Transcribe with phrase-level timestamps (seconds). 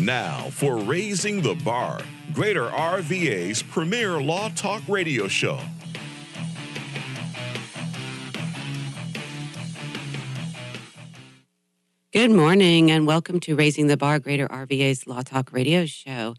[0.00, 2.00] Now, for Raising the Bar,
[2.32, 5.60] Greater RVA's premier law talk radio show.
[12.12, 16.34] Good morning and welcome to Raising the Bar Greater RVA's Law Talk radio show.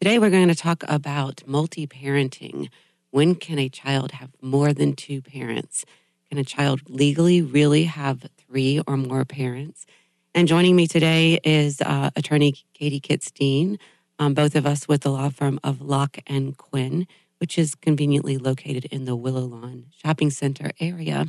[0.00, 2.68] Today we're going to talk about multi parenting.
[3.10, 5.84] When can a child have more than two parents?
[6.30, 9.86] Can a child legally really have three or more parents?
[10.34, 13.78] And joining me today is uh, attorney Kati Kitts Dean,
[14.18, 17.06] um, both of us with the law firm of Locke and Quinn,
[17.38, 21.26] which is conveniently located in the Willow Lawn Shopping Center area.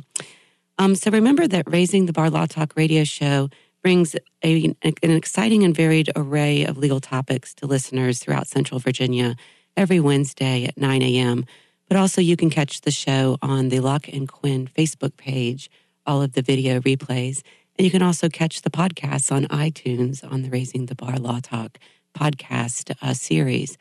[0.78, 3.50] Um, so remember that Raising the Bar Law Talk radio show
[3.82, 9.36] brings a, an exciting and varied array of legal topics to listeners throughout Central Virginia
[9.76, 11.44] every Wednesday at 9 a.m.
[11.88, 15.70] But also, you can catch the show on the Locke and Quinn Facebook page,
[16.06, 17.42] all of the video replays.
[17.76, 21.40] And you can also catch the podcasts on iTunes on the Raising the Bar Law
[21.40, 21.78] Talk
[22.14, 23.78] podcast uh, series.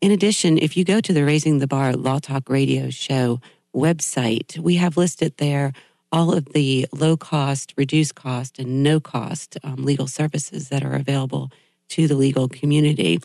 [0.00, 3.40] In addition, if you go to the Raising the Bar Law Talk radio show
[3.74, 5.72] website, we have listed there
[6.12, 10.94] all of the low cost, reduced cost, and no cost um, legal services that are
[10.94, 11.50] available
[11.88, 13.20] to the legal community.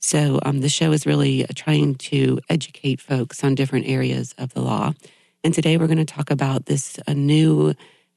[0.00, 4.62] So um, the show is really trying to educate folks on different areas of the
[4.62, 4.94] law.
[5.44, 7.74] And today we're going to talk about this a new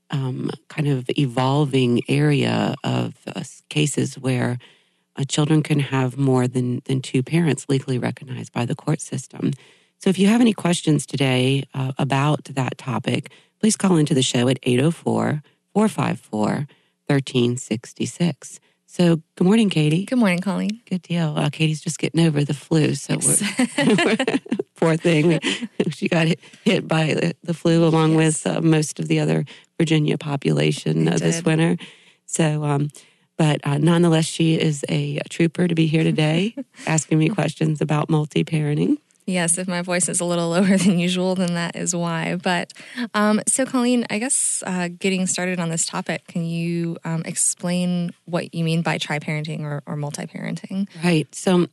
[0.10, 4.58] um, kind of evolving area of uh, cases where
[5.18, 9.52] uh, children can have more than, than two parents legally recognized by the court system.
[10.00, 14.22] So if you have any questions today uh, about that topic, please call into the
[14.22, 16.68] show at 804 454
[17.08, 18.60] 1366.
[18.94, 20.06] So, good morning, Kati.
[20.06, 20.80] Good morning, Colleen.
[20.88, 21.34] Good deal.
[21.36, 23.42] Uh, Kati's just getting over the flu, so yes.
[23.76, 24.38] we're,
[24.76, 25.40] poor thing.
[25.90, 28.46] she got hit, hit by the, the, flu along yes.
[28.46, 29.46] with uh, most of the other
[29.80, 31.76] Virginia population uh, this winter.
[32.28, 32.90] So, um,
[33.36, 36.56] but uh, nonetheless, she is a trooper to be here today,
[36.86, 39.00] asking me questions about multi parenting.
[39.26, 42.36] Yes, if my voice is a little lower than usual, then that is why.
[42.42, 42.74] But
[43.14, 48.14] um, so, Colleen, I guess uh, getting started on this topic, can you um, explain
[48.26, 50.88] what you mean by tri parenting or, or multi parenting?
[51.04, 51.34] Right.
[51.34, 51.68] So,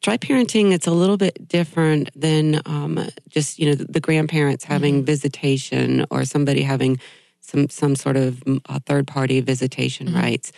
[0.00, 4.96] tri parenting, it's a little bit different than um, just, you know, the grandparents having
[4.96, 5.06] mm-hmm.
[5.06, 6.98] visitation or somebody having
[7.40, 10.16] some, some sort of uh, third party visitation mm-hmm.
[10.16, 10.52] rights.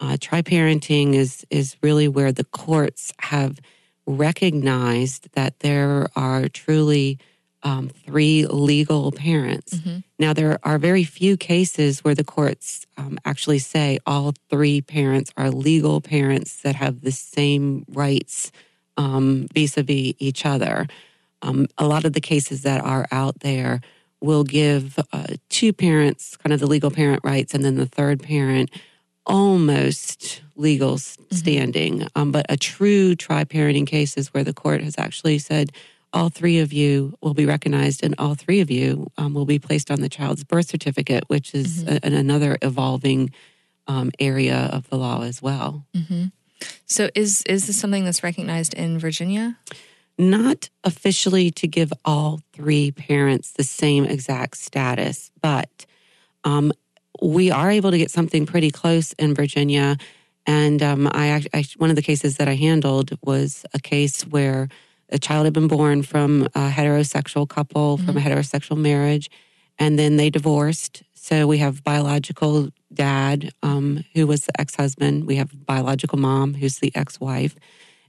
[0.00, 3.60] Uh, tri parenting is, is really where the courts have
[4.06, 7.18] recognized that there are truly
[7.62, 9.74] um, three legal parents.
[9.74, 9.98] Mm-hmm.
[10.18, 15.32] Now, there are very few cases where the courts um, actually say all three parents
[15.36, 18.50] are legal parents that have the same rights
[18.98, 20.86] vis a vis each other.
[21.40, 23.80] Um, a lot of the cases that are out there
[24.20, 28.22] will give uh, two parents kind of the legal parent rights, and then the third
[28.22, 28.70] parent
[29.26, 31.34] almost legal mm-hmm.
[31.34, 31.98] standing.
[32.00, 32.18] Mm-hmm.
[32.20, 35.72] Um, but a true tri parenting case is where the court has actually said
[36.12, 39.58] all three of you will be recognized and all three of you um, will be
[39.58, 42.14] placed on the child's birth certificate, which is mm-hmm.
[42.14, 43.32] a, another evolving
[43.86, 45.86] um, area of the law as well.
[45.94, 46.26] Mm-hmm.
[46.86, 49.58] So, is is this something that's recognized in Virginia?
[50.18, 55.86] Not officially to give all three parents the same exact status, but
[56.44, 56.72] um,
[57.22, 59.96] we are able to get something pretty close in Virginia.
[60.46, 64.68] And um, I, I, one of the cases that I handled was a case where
[65.08, 68.06] a child had been born from a heterosexual couple, mm-hmm.
[68.06, 68.28] from a mm-hmm.
[68.28, 69.30] heterosexual marriage,
[69.78, 71.02] and then they divorced.
[71.14, 75.26] So we have biological dad, um, who was the ex husband.
[75.26, 77.54] We have biological mom, who's the ex wife.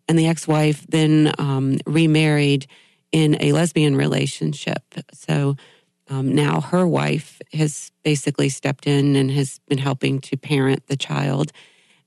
[0.07, 2.66] And the ex wife then um, remarried
[3.12, 4.84] in a lesbian relationship.
[5.13, 5.56] So
[6.09, 10.97] um, now her wife has basically stepped in and has been helping to parent the
[10.97, 11.52] child.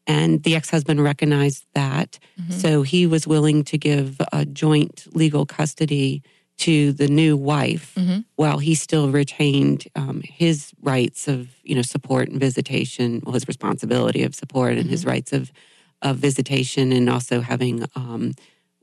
[0.07, 2.19] And the ex husband recognized that.
[2.41, 2.53] Mm-hmm.
[2.53, 6.23] So he was willing to give a joint legal custody
[6.59, 8.21] to the new wife mm-hmm.
[8.37, 13.47] while he still retained um, his rights of you know support and visitation well, his
[13.47, 14.91] responsibility of support and mm-hmm.
[14.91, 15.53] his rights of
[16.03, 18.33] of visitation and also having um,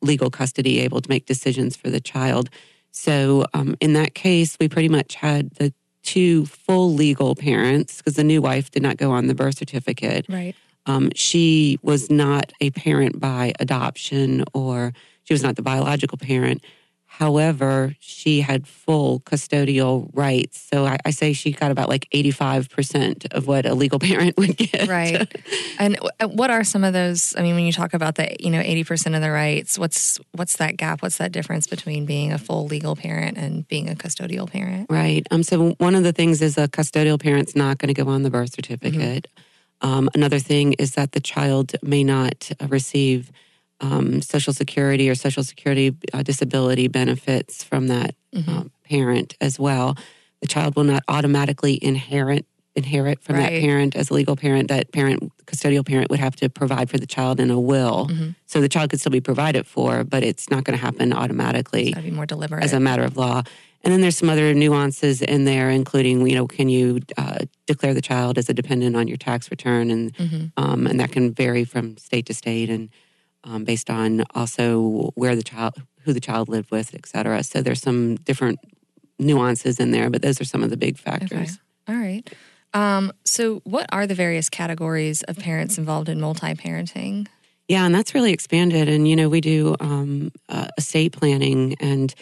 [0.01, 2.49] legal custody able to make decisions for the child
[2.93, 5.73] so um, in that case, we pretty much had the
[6.03, 10.25] two full legal parents because the new wife did not go on the birth certificate.
[10.29, 10.55] Right.
[10.85, 14.93] Um, she was not a parent by adoption or
[15.23, 16.63] she was not the biological parent.
[17.17, 20.67] However, she had full custodial rights.
[20.73, 24.57] So I, I, say she got about like 85% of what a legal parent would
[24.57, 24.87] get.
[24.87, 25.31] Right.
[25.79, 25.95] and
[26.25, 27.35] what are some of those?
[27.37, 30.57] I mean, when you talk about the, you know, 80% of the rights, what's, what's
[30.57, 31.03] that gap?
[31.03, 34.87] What's that difference between being a full legal parent and being a custodial parent?
[34.89, 35.27] Right.
[35.29, 38.23] Um, so one of the things is a custodial parent's not going to go on
[38.23, 39.27] the birth certificate.
[39.83, 39.87] Mm-hmm.
[39.87, 43.31] Um, another thing is that the child may not receive
[43.81, 48.49] um, Social Security or Social Security uh, disability benefits from that mm-hmm.
[48.49, 49.95] um, parent as well.
[50.41, 53.51] The child will not automatically inherit inherit from right.
[53.51, 54.67] that parent as a legal parent.
[54.69, 58.07] That parent, custodial parent, would have to provide for the child in a will.
[58.07, 58.29] Mm-hmm.
[58.47, 61.91] So the child could still be provided for, but it's not going to happen automatically.
[61.91, 63.43] Got be more deliberate as a matter of law.
[63.83, 67.93] And then there's some other nuances in there, including you know, can you uh, declare
[67.93, 70.45] the child as a dependent on your tax return, and mm-hmm.
[70.55, 72.89] um, and that can vary from state to state and
[73.43, 77.43] um, based on also where the child, who the child lived with, et cetera.
[77.43, 78.59] So there's some different
[79.19, 81.31] nuances in there, but those are some of the big factors.
[81.31, 81.51] Okay.
[81.87, 82.29] All right.
[82.73, 87.27] Um, so, what are the various categories of parents involved in multi parenting?
[87.67, 88.89] Yeah, and that's really expanded.
[88.89, 92.13] And, you know, we do um, uh, estate planning, and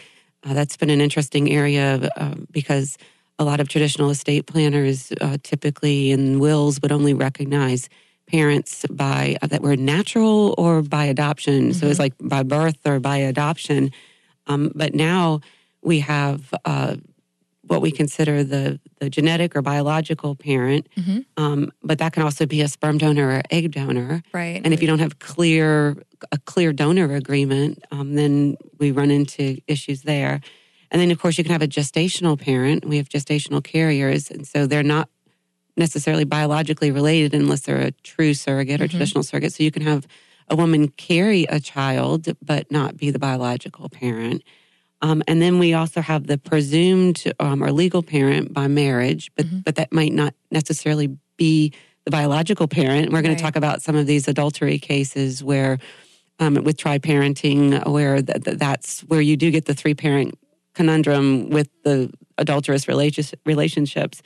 [0.44, 2.98] uh, that's been an interesting area uh, because
[3.40, 7.90] a lot of traditional estate planners uh, typically in wills would only recognize
[8.32, 11.70] parents by uh, that were natural or by adoption.
[11.70, 11.80] Mm-hmm.
[11.80, 13.92] So it's like by birth or by adoption.
[14.48, 15.42] Um, but now
[15.82, 16.96] we have uh,
[17.68, 20.88] what we consider the the genetic or biological parent.
[20.98, 21.20] Mm-hmm.
[21.38, 24.22] Um, but that can also be a sperm donor or egg donor.
[24.34, 24.62] Right.
[24.64, 25.98] And if you don't have clear
[26.32, 30.42] a clear donor agreement, um, then we run into issues there.
[30.92, 32.86] And then, of course, you can have a gestational parent.
[32.86, 35.08] We have gestational carriers, and so they're not
[35.78, 38.92] necessarily biologically related unless they're a true surrogate or mm-hmm.
[38.92, 39.54] traditional surrogate.
[39.54, 40.08] So you can have
[40.50, 44.44] a woman carry a child but not be the biological parent.
[45.02, 49.46] Um, and then we also have the presumed um, or legal parent by marriage, but
[49.46, 49.60] mm-hmm.
[49.60, 51.74] but that might not necessarily be
[52.06, 53.12] the biological parent.
[53.12, 53.38] We're going right.
[53.38, 55.80] to talk about some of these adultery cases where,
[56.40, 60.38] um, with tri parenting, where th- th- that's where you do get the three parent
[60.76, 64.22] conundrum with the adulterous relationships.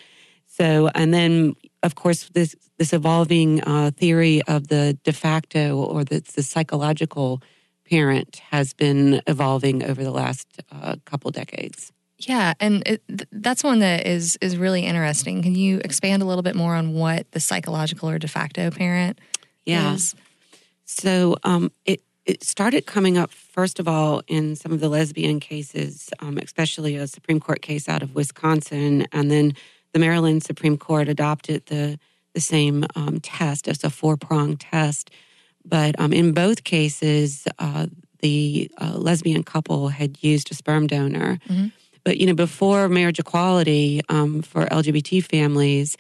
[0.58, 6.04] So, and then of course this this evolving uh, theory of the de facto or
[6.04, 7.42] the, the, psychological
[7.90, 11.94] parent has been evolving over the last uh, couple decades.
[12.18, 15.44] Yeah, and it, that's one that is is really interesting.
[15.44, 19.20] Can you expand a little bit more on what the psychological or de facto parent
[19.66, 19.94] yeah.
[19.94, 20.16] is?
[20.86, 25.42] So um, it it started coming up first of all in some of the lesbian
[25.42, 29.54] cases, um, especially a Supreme Court case out of Wisconsin, and then
[29.96, 31.98] the Maryland Supreme Court adopted the
[32.34, 35.10] the same um, test as a four prong test,
[35.64, 37.86] but um, in both cases, uh,
[38.20, 41.40] the uh, lesbian couple had used a sperm donor.
[41.48, 41.68] Mm-hmm.
[42.04, 45.96] But you know, before marriage equality um, for LGBT families,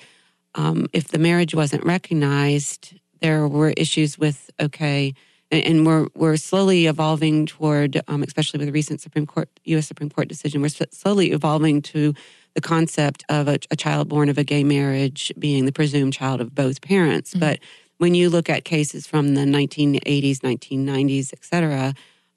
[0.56, 5.13] um, if the marriage wasn't recognized, there were issues with okay,
[5.51, 9.88] and, and we're we're slowly evolving toward, um, especially with the recent Supreme Court U.S.
[9.88, 12.13] Supreme Court decision, we're slowly evolving to
[12.55, 16.41] the concept of a, a, child born of a gay marriage being the presumed child
[16.41, 17.31] of both parents.
[17.31, 17.41] Mm-hmm.
[17.41, 17.59] But
[17.97, 21.93] when you look at cases from the 1980s, 1990s, et cetera,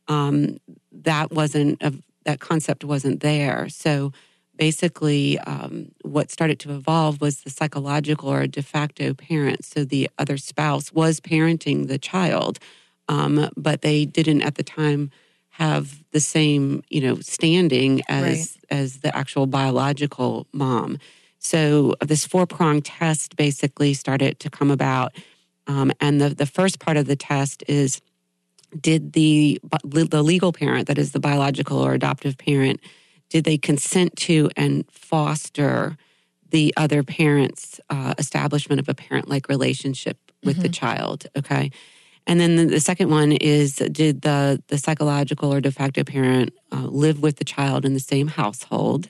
[0.08, 0.58] um,
[0.92, 1.94] that wasn't a,
[2.24, 3.68] that concept wasn't there.
[3.68, 4.12] So
[4.56, 9.64] basically, um, what started to evolve was the psychological or de facto parent.
[9.64, 12.58] So the other spouse was parenting the child,
[13.08, 15.10] um, but they didn't at the time
[15.58, 18.78] have the same, you know, standing as right.
[18.78, 20.99] as the actual biological mom.
[21.40, 25.16] So this four prong test basically started to come about,
[25.66, 28.00] um, and the the first part of the test is
[28.80, 32.78] did the the legal parent, that is the biological or adoptive parent,
[33.28, 35.97] did they consent to and foster
[36.50, 40.62] the other parent's uh, establishment of a parent like relationship with mm-hmm.
[40.62, 41.26] the child?
[41.37, 41.73] Okay.
[42.28, 46.87] And then the, second one is did the, the psychological or de facto parent uh,
[46.87, 49.08] live with the child in the same household?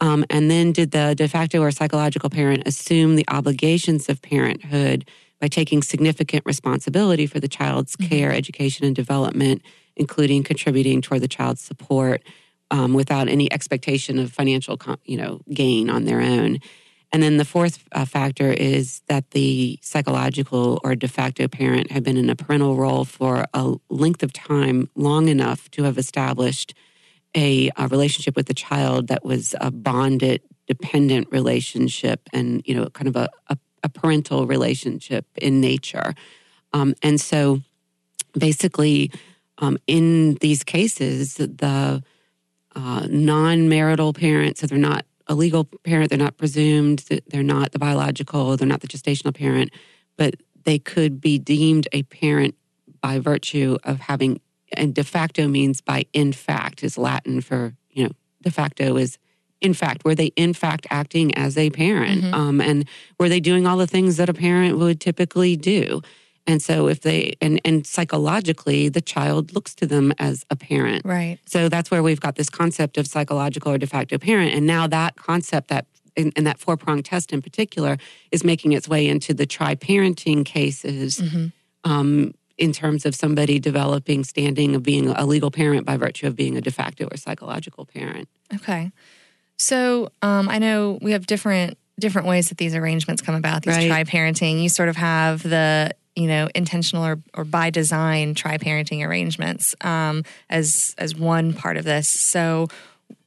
[0.00, 5.06] Um, and then did the de facto or psychological parent assume the obligations of parenthood
[5.40, 8.08] by taking significant responsibility for the child's mm-hmm.
[8.08, 9.60] care, education, and development,
[9.96, 12.22] including contributing toward the child's support
[12.70, 16.60] um, without any expectation of financial, you know, gain on their own?
[17.10, 22.04] And then the fourth uh, factor is that the psychological or de facto parent had
[22.04, 26.74] been in a parental role for a length of time long enough to have established
[27.34, 32.88] a, a relationship with the child that was a bonded, dependent relationship and, you know,
[32.90, 36.14] kind of a, a, a parental relationship in nature.
[36.74, 37.62] Um, and so
[38.38, 39.10] basically,
[39.58, 42.02] um, in these cases, the
[42.76, 47.72] uh, non marital parents, so they're not a legal parent, they're not presumed, they're not
[47.72, 49.70] the biological, they're not the gestational parent,
[50.16, 52.54] but they could be deemed a parent
[53.00, 54.40] by virtue of having,
[54.72, 59.18] and de facto means by in fact is Latin for, you know, de facto is
[59.60, 62.22] in fact, were they in fact acting as a parent?
[62.22, 62.34] Mm-hmm.
[62.34, 66.00] Um, and were they doing all the things that a parent would typically do?
[66.48, 71.04] And so if they and and psychologically the child looks to them as a parent.
[71.04, 71.38] Right.
[71.46, 74.54] So that's where we've got this concept of psychological or de facto parent.
[74.54, 75.86] And now that concept that
[76.16, 77.98] and, and that four prong test in particular
[78.32, 81.46] is making its way into the tri parenting cases mm-hmm.
[81.84, 86.34] um, in terms of somebody developing standing of being a legal parent by virtue of
[86.34, 88.26] being a de facto or psychological parent.
[88.54, 88.90] Okay.
[89.58, 93.62] So um, I know we have different different ways that these arrangements come about.
[93.62, 93.88] These right.
[93.88, 94.62] tri parenting.
[94.62, 99.74] You sort of have the you know intentional or, or by design tri parenting arrangements
[99.82, 102.08] um, as as one part of this.
[102.08, 102.68] So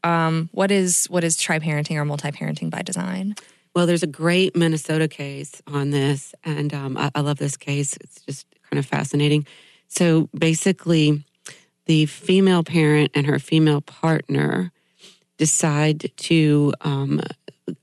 [0.03, 3.35] um, what is what is tri parenting or multi parenting by design?
[3.73, 7.95] Well, there's a great Minnesota case on this, and um, I, I love this case.
[8.01, 9.45] It's just kind of fascinating.
[9.87, 11.23] So basically,
[11.85, 14.71] the female parent and her female partner
[15.37, 17.21] decide to, um,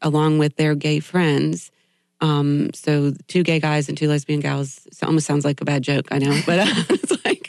[0.03, 1.71] along with their gay friends,
[2.21, 4.87] um, so two gay guys and two lesbian gals.
[4.87, 7.49] It almost sounds like a bad joke, I know, but uh, it's like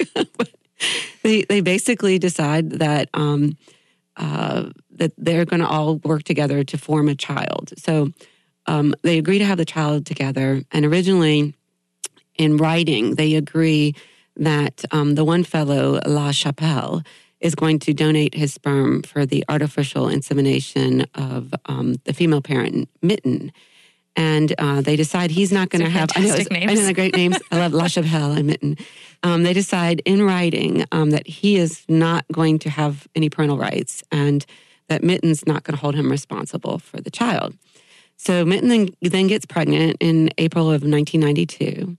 [1.23, 3.57] they they basically decide that um,
[4.17, 7.73] uh, that they're going to all work together to form a child.
[7.77, 8.11] So
[8.67, 10.63] um, they agree to have the child together.
[10.71, 11.55] And originally,
[12.38, 13.95] in writing, they agree
[14.35, 17.01] that um, the one fellow, La Chapelle,
[17.39, 22.89] is going to donate his sperm for the artificial insemination of um, the female parent,
[23.01, 23.51] Mitten.
[24.19, 26.09] And uh, they decide he's not going to have.
[26.13, 26.71] I know, names.
[26.71, 27.39] I know the great names.
[27.53, 28.77] I love La Chapelle and Mitten.
[29.23, 33.57] Um, they decide in writing um, that he is not going to have any parental
[33.57, 34.45] rights and
[34.89, 37.55] that Mitten's not going to hold him responsible for the child.
[38.17, 41.97] So Mitten then, then gets pregnant in April of 1992.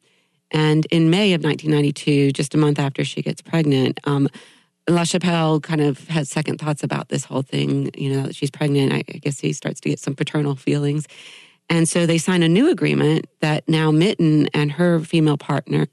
[0.50, 4.28] And in May of 1992, just a month after she gets pregnant, um,
[4.90, 7.90] La Chapelle kind of has second thoughts about this whole thing.
[7.96, 8.92] You know, she's pregnant.
[8.92, 11.06] I guess he starts to get some paternal feelings.
[11.70, 15.86] And so they sign a new agreement that now Mitten and her female partner,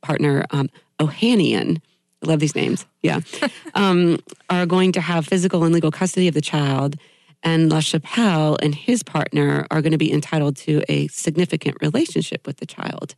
[0.00, 1.80] partner, um, Ohanian,
[2.22, 3.20] I love these names, yeah,
[3.74, 6.96] um, are going to have physical and legal custody of the child.
[7.42, 12.46] And La Chapelle and his partner are going to be entitled to a significant relationship
[12.46, 13.14] with the child.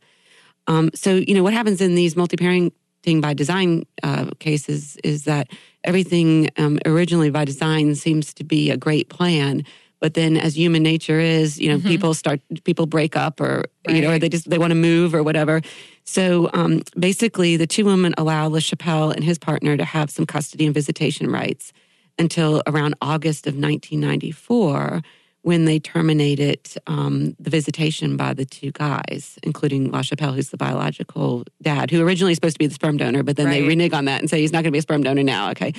[0.67, 5.23] Um, so, you know, what happens in these multi parenting by design uh, cases is
[5.23, 5.47] that
[5.83, 9.63] everything um, originally by design seems to be a great plan
[9.99, 11.87] but then as human nature is you know mm-hmm.
[11.87, 13.95] people start people break up or right.
[13.95, 15.61] you know or they just they want to move or whatever
[16.03, 20.25] so um, basically the two women allow la chapelle and his partner to have some
[20.25, 21.73] custody and visitation rights
[22.17, 25.01] until around august of 1994
[25.41, 30.57] when they terminated um, the visitation by the two guys, including La Chapelle, who's the
[30.57, 33.61] biological dad, who originally supposed to be the sperm donor, but then right.
[33.61, 35.51] they renege on that and say he's not going to be a sperm donor now.
[35.51, 35.73] Okay.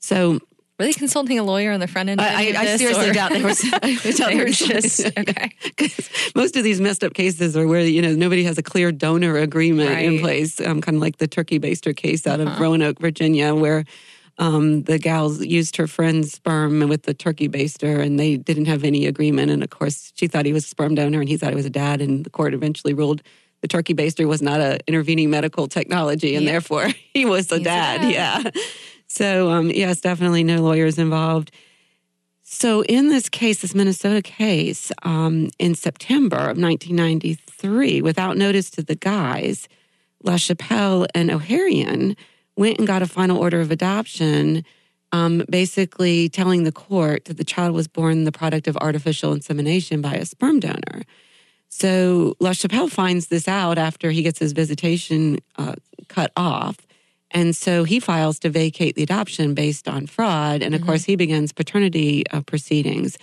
[0.00, 0.40] So
[0.78, 2.20] were they consulting a lawyer on the front end?
[2.20, 3.12] I, I, I seriously or?
[3.14, 3.48] doubt they were.
[3.82, 5.52] I doubt they were just okay.
[6.34, 9.36] most of these messed up cases are where you know nobody has a clear donor
[9.36, 10.04] agreement right.
[10.04, 10.60] in place.
[10.60, 12.62] Um, kind of like the turkey baster case out of uh-huh.
[12.62, 13.84] Roanoke, Virginia, where
[14.38, 18.84] um, the gals used her friend's sperm with the turkey baster, and they didn't have
[18.84, 19.50] any agreement.
[19.50, 21.66] And of course, she thought he was a sperm donor, and he thought he was
[21.66, 22.02] a dad.
[22.02, 23.22] And the court eventually ruled
[23.62, 26.52] the turkey baster was not a intervening medical technology, and yeah.
[26.52, 28.00] therefore he was a dad.
[28.00, 28.12] a dad.
[28.12, 28.50] Yeah.
[29.16, 31.50] So, um, yes, definitely no lawyers involved.
[32.42, 38.82] So, in this case, this Minnesota case, um, in September of 1993, without notice to
[38.82, 39.68] the guys,
[40.22, 42.14] La Chapelle and Ohanian
[42.58, 44.62] went and got a final order of adoption,
[45.12, 50.02] um, basically telling the court that the child was born the product of artificial insemination
[50.02, 51.04] by a sperm donor.
[51.70, 55.76] So La Chapelle finds this out after he gets his visitation uh,
[56.08, 56.85] cut off.
[57.36, 60.62] And so he files to vacate the adoption based on fraud.
[60.62, 60.88] And of mm-hmm.
[60.88, 63.18] course, he begins paternity uh, proceedings.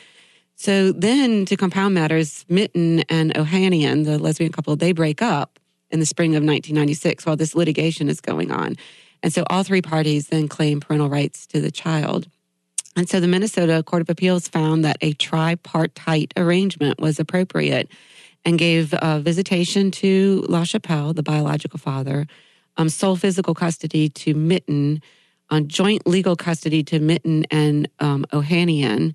[0.55, 5.58] So then, to compound matters, Mitten and Ohanian, the lesbian couple, they break up
[5.89, 8.75] in the spring of 1996 while this litigation is going on.
[9.24, 12.27] And so all three parties then claim parental rights to the child.
[12.96, 17.89] And so the Minnesota Court of Appeals found that a tripartite arrangement was appropriate
[18.46, 22.27] and gave uh, visitation to La Chapelle, the biological father,
[22.77, 25.01] um, sole physical custody to Mitten,
[25.50, 29.13] on joint legal custody to Mitten and um, Ohanian,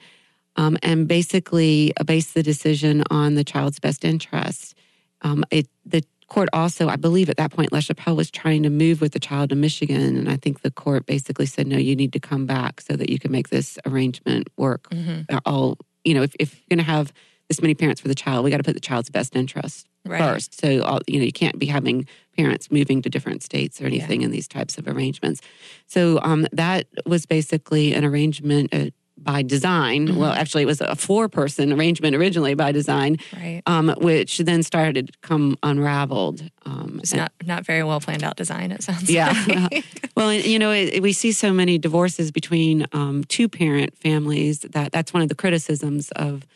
[0.57, 4.75] um, and basically uh, based the decision on the child's best interest.
[5.23, 9.00] Um, it, the court also, I believe at that point, LaChapelle was trying to move
[9.00, 10.17] with the child to Michigan.
[10.17, 13.09] And I think the court basically said, no, you need to come back so that
[13.09, 14.88] you can make this arrangement work.
[14.91, 15.38] Mm-hmm.
[15.47, 17.12] All, you know, if, if you're going to have
[17.49, 20.21] this many parents for the child, we got to put the child's best interest right.
[20.21, 20.61] first.
[20.61, 24.21] So, all, you know, you can't be having parents moving to different states or anything
[24.21, 24.27] yeah.
[24.27, 25.41] in these types of arrangements.
[25.87, 28.73] So, um, that was basically an arrangement.
[28.73, 30.07] Uh, by design.
[30.07, 30.19] Mm-hmm.
[30.19, 33.62] Well, actually, it was a four person arrangement originally by design, right.
[33.67, 36.49] um, which then started to come unraveled.
[36.65, 39.33] Um, it's not, not very well planned out design, it sounds yeah.
[39.49, 39.85] like.
[40.17, 44.93] well, you know, it, we see so many divorces between um, two parent families that
[44.93, 46.47] that's one of the criticisms of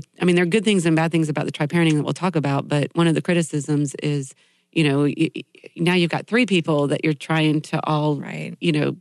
[0.00, 0.06] the.
[0.20, 2.14] I mean, there are good things and bad things about the tri parenting that we'll
[2.14, 4.34] talk about, but one of the criticisms is.
[4.72, 5.08] You know,
[5.76, 8.54] now you've got three people that you're trying to all, right.
[8.60, 8.96] you know,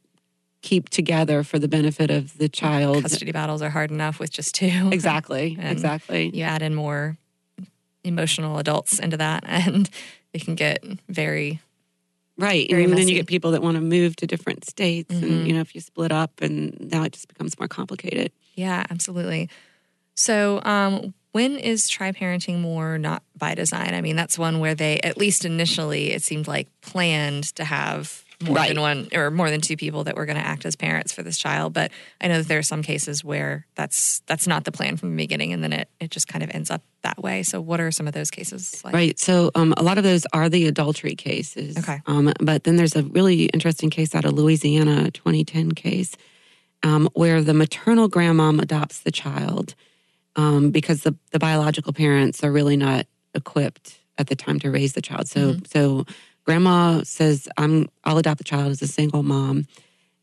[0.66, 3.04] keep together for the benefit of the child.
[3.04, 4.66] Custody battles are hard enough with just two.
[4.92, 5.58] Exactly.
[5.62, 6.32] exactly.
[6.34, 7.18] You add in more
[8.04, 9.90] emotional adults into that, and
[10.34, 11.62] they can get very
[12.38, 12.68] right.
[12.70, 13.02] Very and messy.
[13.04, 15.24] then you get people that want to move to different states, mm-hmm.
[15.24, 18.32] and you know, if you split up, and now it just becomes more complicated.
[18.56, 19.50] Yeah, absolutely.
[20.16, 23.94] So, um, when is tri parenting more not by design?
[23.94, 28.24] I mean, that's one where they, at least initially, it seemed like planned to have
[28.42, 28.68] more right.
[28.70, 31.24] than one or more than two people that were going to act as parents for
[31.24, 31.74] this child.
[31.74, 35.12] But I know that there are some cases where that's that's not the plan from
[35.12, 37.44] the beginning, and then it it just kind of ends up that way.
[37.44, 38.94] So, what are some of those cases like?
[38.94, 39.20] Right.
[39.20, 41.78] So, um, a lot of those are the adultery cases.
[41.78, 42.02] Okay.
[42.06, 46.16] Um, but then there's a really interesting case out of Louisiana, 2010 case,
[46.84, 49.76] um, where the maternal grandmom adopts the child
[50.36, 54.94] um, because the the biological parents are really not equipped at the time to raise
[54.94, 55.28] the child.
[55.28, 55.66] So, mm-hmm.
[55.66, 56.06] so
[56.46, 59.66] grandma says, I'm, I'll adopt the child as a single mom.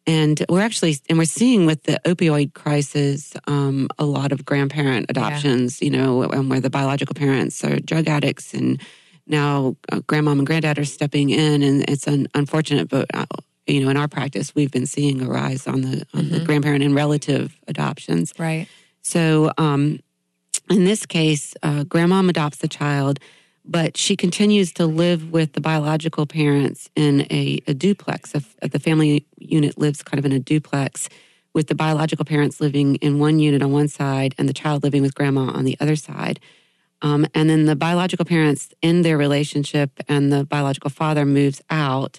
[0.05, 5.07] And we're actually, and we're seeing with the opioid crisis, um, a lot of grandparent
[5.09, 5.87] adoptions, yeah.
[5.87, 8.81] you know, and where the biological parents are drug addicts and
[9.29, 13.27] now uh, grandmom and granddad are stepping in and it's un- unfortunate, but uh,
[13.69, 16.35] you know, in our practice, we've been seeing a rise on the, on mm-hmm.
[16.35, 18.33] the grandparent and relative adoptions.
[18.37, 18.67] Right.
[19.03, 20.01] So, um,
[20.71, 23.19] in this case, uh, adopts the child
[23.65, 28.33] but she continues to live with the biological parents in a, a duplex.
[28.33, 31.09] The family unit lives kind of in a duplex
[31.55, 35.03] with the biological parents living in one unit on one side and the child living
[35.03, 36.41] with grandma on the other side.
[37.03, 42.19] Um, and then the biological parents end their relationship and the biological father moves out.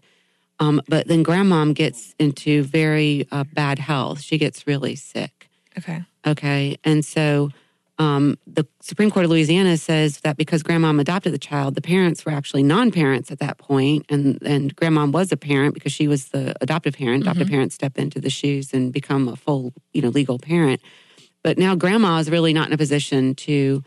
[0.60, 4.22] Um, but then grandmom gets into very uh, bad health.
[4.22, 5.50] She gets really sick.
[5.78, 6.04] Okay.
[6.26, 6.78] Okay.
[6.84, 7.52] And so
[8.00, 12.26] um, the Supreme Court of Louisiana says that because grandmom adopted the child, the parents
[12.26, 16.30] were actually non-parents at that point, and and grandmom was a parent because she was
[16.30, 17.22] the adoptive parent.
[17.22, 17.30] Mm-hmm.
[17.30, 20.82] Adoptive parents step into the shoes and become a full, you know, legal parent.
[21.44, 23.84] But now grandma is really not in a position to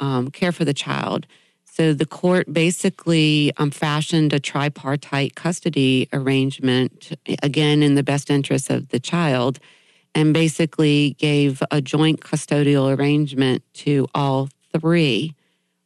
[0.00, 1.26] um, care for the child.
[1.64, 8.70] So the court basically um, fashioned a tripartite custody arrangement, again in the best interest
[8.70, 9.60] of the child
[10.16, 15.34] and basically gave a joint custodial arrangement to all three.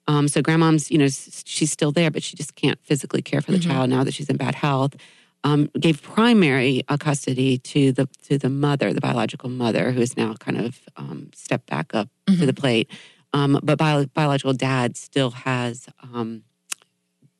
[0.06, 3.50] Um, so grandmom's, you know, she's still there, but she just can't physically care for
[3.50, 3.70] the mm-hmm.
[3.70, 4.94] child now that she's in bad health.
[5.42, 10.16] Um, gave primary uh, custody to the to the mother, the biological mother, who is
[10.16, 12.40] now kind of um, stepped back up mm-hmm.
[12.40, 12.88] to the plate.
[13.32, 16.44] Um, but bio, biological dad still has um,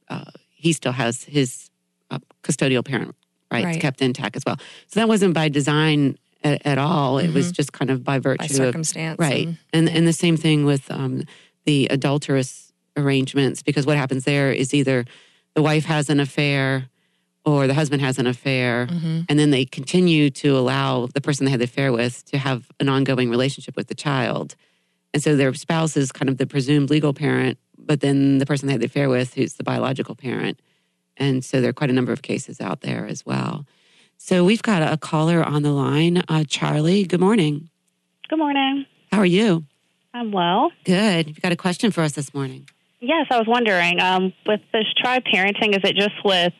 [0.09, 1.71] uh, he still has his
[2.11, 3.15] uh, custodial parent
[3.51, 3.81] rights right.
[3.81, 4.57] kept intact as well.
[4.87, 7.17] So that wasn't by design at, at all.
[7.17, 7.29] Mm-hmm.
[7.29, 7.55] It was mm-hmm.
[7.55, 9.47] just kind of by virtue by circumstance, of, right?
[9.47, 11.25] And and, and the same thing with um,
[11.65, 15.05] the adulterous arrangements, because what happens there is either
[15.55, 16.89] the wife has an affair
[17.45, 19.23] or the husband has an affair, mm-hmm.
[19.29, 22.71] and then they continue to allow the person they had the affair with to have
[22.81, 24.57] an ongoing relationship with the child.
[25.15, 28.67] And so their spouse is kind of the presumed legal parent, but then the person
[28.67, 30.61] they had the affair with, who's the biological parent.
[31.17, 33.67] And so there are quite a number of cases out there as well.
[34.31, 36.23] So we've got a caller on the line.
[36.29, 37.69] Uh, Charlie, good morning.
[38.29, 38.87] Good morning.
[39.11, 39.65] How are you?
[40.15, 40.71] I'm well.
[40.85, 41.27] Good.
[41.27, 42.69] You've got a question for us this morning.
[43.01, 46.53] Yes, I was wondering um, with this tri parenting, is it just with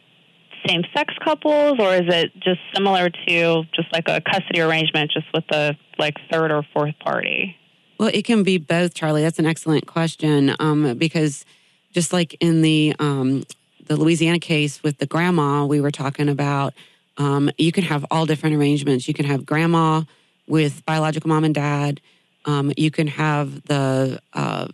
[0.67, 5.27] same sex couples or is it just similar to just like a custody arrangement just
[5.33, 7.55] with the like third or fourth party?
[8.01, 9.23] Well, it can be both, Charlie.
[9.23, 11.45] That's an excellent question um, because
[11.93, 13.45] just like in the um,
[13.87, 16.75] the Louisiana case with the grandma we were talking about,
[17.21, 19.07] um, you can have all different arrangements.
[19.07, 20.03] You can have grandma
[20.47, 22.01] with biological mom and dad.
[22.47, 24.69] Um, you can have the uh,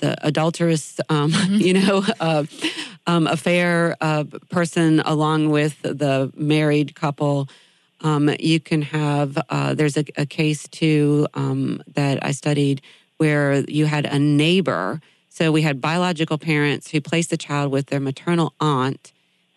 [0.00, 1.54] the adulterous, um, mm-hmm.
[1.54, 2.44] you know, uh,
[3.06, 7.48] um, affair uh, person along with the married couple.
[8.00, 9.38] Um, you can have.
[9.48, 12.82] Uh, there's a, a, case too um, that I studied
[13.18, 17.86] where you had a neighbor So we had biological parents who placed the child with
[17.86, 19.12] their maternal aunt,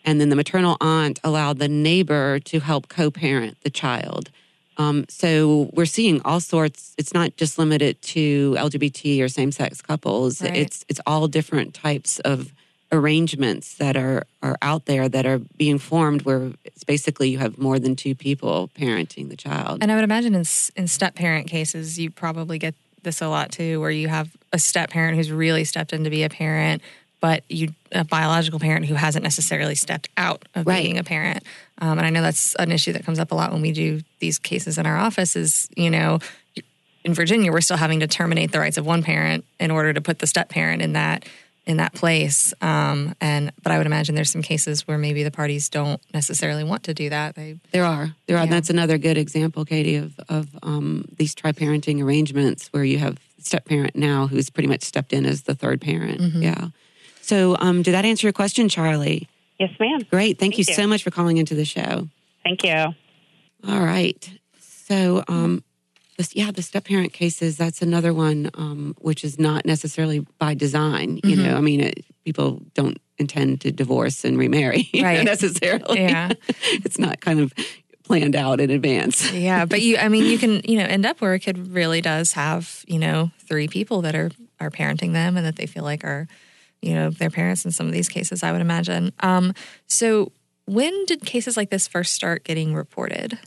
[0.08, 4.32] and then the maternal aunt allowed the neighbor to help co parent the child.
[4.78, 6.96] Um, so we're seeing all sorts.
[6.98, 10.42] It's not just limited to LGBT or same sex couples.
[10.42, 10.56] Right.
[10.56, 12.54] It's it's all different types of
[12.90, 17.58] arrangements that are are out there that are being formed where it's basically you have
[17.58, 19.80] more than two people parenting the child.
[19.82, 20.46] And I would imagine in,
[20.78, 24.60] in step parent cases, you probably get this a lot too, where you have a
[24.60, 26.82] step parent who's really stepped in to be a parent,
[27.20, 30.84] but you a biological parent who hasn't necessarily stepped out of Right.
[30.84, 31.44] being a parent.
[31.80, 34.02] Um, and I know that's an issue that comes up a lot when we do
[34.20, 35.36] these cases in our office.
[35.36, 36.20] Is you know,
[37.04, 40.02] in Virginia, we're still having to terminate the rights of one parent in order to
[40.02, 41.26] put the step parent in that
[41.66, 42.54] in that place.
[42.62, 46.64] Um, and but I would imagine there's some cases where maybe the parties don't necessarily
[46.64, 47.36] want to do that.
[47.36, 48.16] They There are.
[48.28, 48.46] There are.
[48.46, 48.50] Yeah.
[48.52, 53.18] That's another good example, Kati, of, of um, these tri parenting arrangements where you have
[53.40, 56.20] step parent now who's pretty much stepped in as the third parent.
[56.22, 56.42] Mm-hmm.
[56.42, 56.68] Yeah.
[57.28, 59.28] So, um, did that answer your question, Charlie?
[59.60, 60.00] Yes, ma'am.
[60.10, 60.40] Great.
[60.40, 60.84] Thank, you, Thank you.
[60.84, 62.08] so much for calling into the show.
[62.44, 62.94] Thank you.
[63.68, 64.30] All right.
[64.60, 65.64] So, um,
[66.18, 70.54] this, yeah, the step parent cases, that's another one um, which is not necessarily by
[70.54, 71.20] design.
[71.24, 71.44] You Mm-hmm.
[71.44, 75.26] know, I mean, it, people don't intend to divorce and remarry Right.
[75.26, 76.00] necessarily.
[76.02, 76.32] Yeah.
[76.72, 77.54] it's not kind of
[78.04, 79.34] planned out in advance.
[79.34, 82.00] yeah, but you, I mean, you can, you know, end up where a kid really
[82.00, 85.84] does have, you know, three people that are are parenting them and that they feel
[85.84, 86.28] like are,
[86.82, 88.44] you know, their parents in some of these cases.
[88.44, 89.12] I would imagine.
[89.20, 89.54] Um,
[89.88, 90.32] so,
[90.66, 93.40] when did cases like this first start getting reported?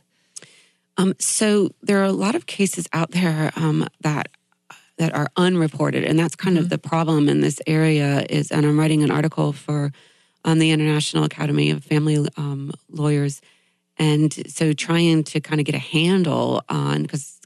[1.00, 4.28] Um, so there are a lot of cases out there um, that
[4.98, 8.26] that are unreported, and that's kind of the problem in this area.
[8.28, 9.92] Is and I'm writing an article for
[10.44, 13.40] on the International Academy of Family um, Lawyers,
[13.98, 17.39] and so trying to kind of get a handle on because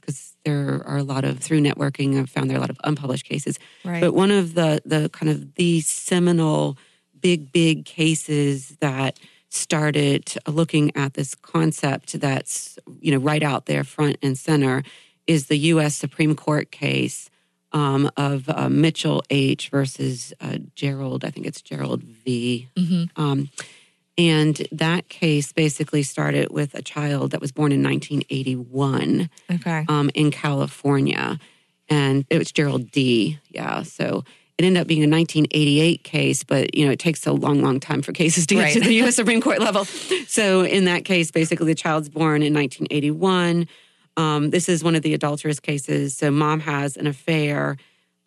[0.45, 2.17] there are a lot of through networking.
[2.19, 3.99] I've found there are a lot of unpublished cases, Right.
[4.01, 6.77] but one of the the kind of the seminal
[7.19, 13.83] big big cases that started looking at this concept that's you know right out there
[13.83, 14.83] front and center
[15.27, 15.95] is the U.S.
[15.95, 17.29] Supreme Court case
[17.71, 21.25] um, of uh, Michael H versus uh, Gerald.
[21.25, 22.69] I think it's Gerald V.
[23.15, 23.49] Um,
[24.17, 29.85] and that case basically started with a child that was born in 1981 Okay.
[29.87, 31.39] um, in California,
[31.89, 33.39] and it was Gerald D.
[33.49, 34.23] Yeah, so
[34.57, 37.79] it ended up being a 1988 case, but you know it takes a long, long
[37.79, 39.15] time for cases to get to the U.S.
[39.15, 39.85] Supreme Court level.
[40.27, 43.67] So in that case, basically the child's born in 1981.
[44.17, 46.15] Um, this is one of the adulterous cases.
[46.15, 47.75] So mom has an affair.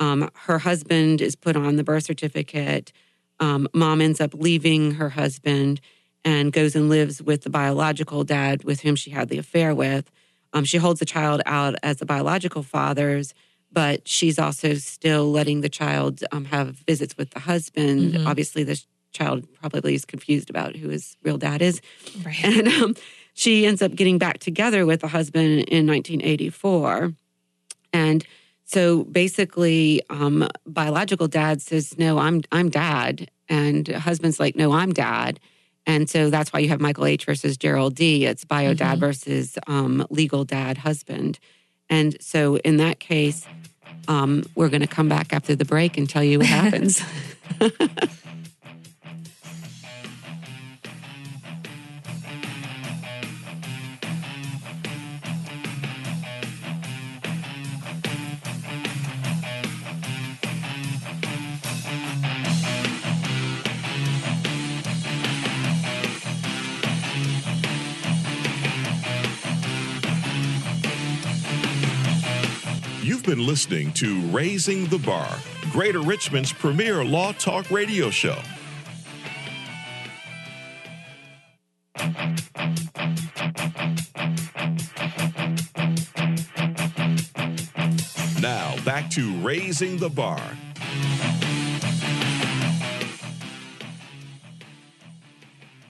[0.00, 2.92] Um, her husband is put on the birth certificate.
[3.40, 5.80] Um, mom ends up leaving her husband
[6.24, 10.10] and goes and lives with the biological dad with whom she had the affair with.
[10.52, 13.34] Um, she holds the child out as the biological father's,
[13.70, 18.16] but she's also still letting the child um, have visits with the husband.
[18.26, 21.80] Obviously, this child probably is confused about who his real dad is.
[22.24, 22.36] Right.
[22.44, 22.96] And um,
[23.34, 27.12] she ends up getting back together with the husband in 1984.
[27.92, 28.26] And
[28.68, 34.92] so basically, um, biological dad says, "No, I'm I'm dad," and husband's like, "No, I'm
[34.92, 35.40] dad."
[35.86, 38.26] And so that's why you have Michael H versus Gerald D.
[38.26, 41.38] It's bio dad versus um, legal dad husband.
[41.88, 43.46] And so in that case,
[44.06, 47.02] um, we're going to come back after the break and tell you what happens.
[73.28, 75.28] been listening to Raising the Bar,
[75.70, 78.38] Greater Richmond's premier law talk radio show.
[88.40, 90.40] Now, back to Raising the Bar.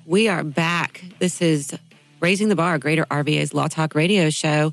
[0.05, 1.05] We are back.
[1.21, 1.79] This is
[2.19, 4.73] Raising the Bar, Greater RVA's Law Talk Radio Show.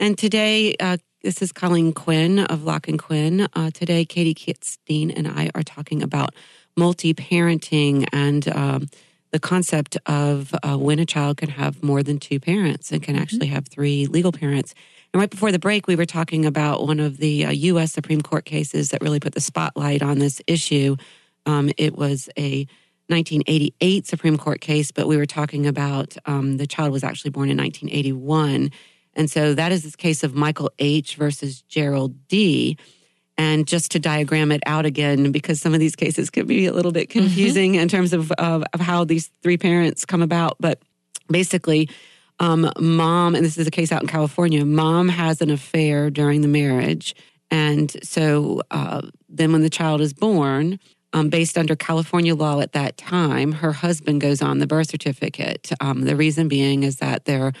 [0.00, 3.48] And today, uh, this is Colleen Quinn of Locke and Quinn.
[3.52, 6.32] Uh, today, Kati Kitts Dean and I are talking about
[6.76, 8.86] multi parenting and um,
[9.32, 13.16] the concept of uh, when a child can have more than two parents and can
[13.16, 14.72] actually have three legal parents.
[15.12, 17.90] And right before the break, we were talking about one of the uh, U.S.
[17.90, 20.94] Supreme Court cases that really put the spotlight on this issue.
[21.44, 22.68] Um, it was a
[23.08, 27.50] 1988 Supreme Court case, but we were talking about um, the child was actually born
[27.50, 28.70] in 1981.
[29.16, 31.16] And so that is this case of Michael H.
[31.16, 32.76] versus Gerald D.
[33.38, 36.72] And just to diagram it out again, because some of these cases can be a
[36.72, 40.56] little bit confusing in terms of, of, of how these three parents come about.
[40.60, 40.80] But
[41.28, 41.90] basically,
[42.38, 46.42] um, mom, and this is a case out in California, mom has an affair during
[46.42, 47.14] the marriage.
[47.50, 50.78] And so uh, then when the child is born,
[51.12, 55.72] um, based under California law at that time, her husband goes on the birth certificate.
[55.80, 57.52] Um, the reason being is that there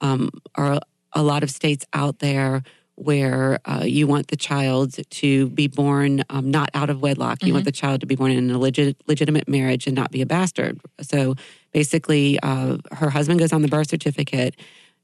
[0.00, 0.80] um, are
[1.12, 2.62] a lot of states out there
[3.00, 7.42] where uh, you want the child to be born um, not out of wedlock.
[7.42, 7.54] You mm-hmm.
[7.54, 10.26] want the child to be born in a legit, legitimate marriage and not be a
[10.26, 10.78] bastard.
[11.00, 11.34] So
[11.72, 14.54] basically, uh, her husband goes on the birth certificate.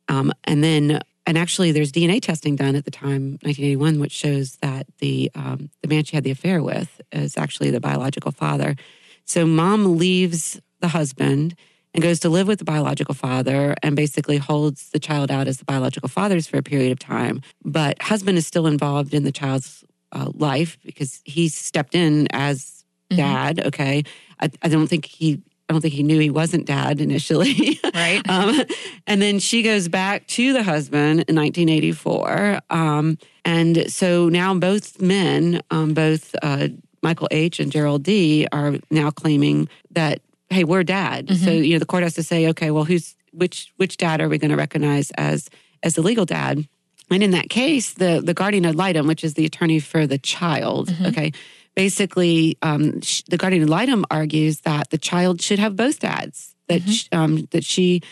[0.08, 4.56] Um, and then, and actually, there's DNA testing done at the time, 1981, which shows
[4.56, 8.76] that the um, the man she had the affair with is actually the biological father.
[9.24, 11.56] So mom leaves the husband
[11.96, 15.56] and goes to live with the biological father and basically holds the child out as
[15.56, 17.40] the biological father's for a period of time.
[17.64, 19.82] But husband is still involved in the child's
[20.12, 23.16] uh, life because he stepped in as mm-hmm.
[23.16, 23.66] dad.
[23.66, 24.04] Okay,
[24.38, 27.80] I, I don't think he I don't think he knew he wasn't dad initially.
[27.94, 28.28] Right.
[28.28, 28.60] um,
[29.06, 32.60] and then she goes back to the husband in 1984.
[32.68, 36.68] Um, and so now both men, um, both uh,
[37.02, 37.58] Michael H.
[37.58, 41.26] and Gerald D., are now claiming that hey, we're dad.
[41.26, 41.44] Mm-hmm.
[41.44, 44.28] So you know the court has to say, okay, well, who's which which dad are
[44.28, 45.48] we going to recognize as
[45.82, 46.66] as the legal dad?
[47.10, 50.18] And in that case, the the guardian ad litem, which is the attorney for the
[50.18, 51.06] child, mm-hmm.
[51.06, 51.32] okay,
[51.74, 56.54] basically, um, sh- the guardian ad litem argues that the child should have both dads.
[56.68, 56.90] That mm-hmm.
[56.90, 58.02] sh- um, that she.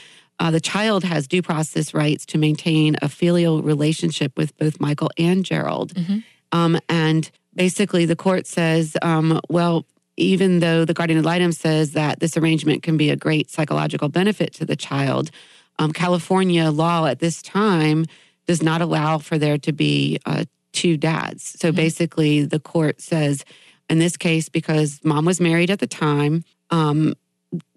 [0.40, 5.08] Uh, the child has due process rights to maintain a filial relationship with both Michael
[5.16, 5.94] and Gerald.
[5.94, 6.18] Mm-hmm.
[6.50, 11.92] Um, and basically, the court says, um, well, even though the guardian ad litem says
[11.92, 15.30] that this arrangement can be a great psychological benefit to the child,
[15.78, 18.04] um, California law at this time
[18.46, 21.56] does not allow for there to be uh, two dads.
[21.58, 21.76] So mm-hmm.
[21.76, 23.44] basically, the court says,
[23.88, 27.14] in this case, because mom was married at the time, um,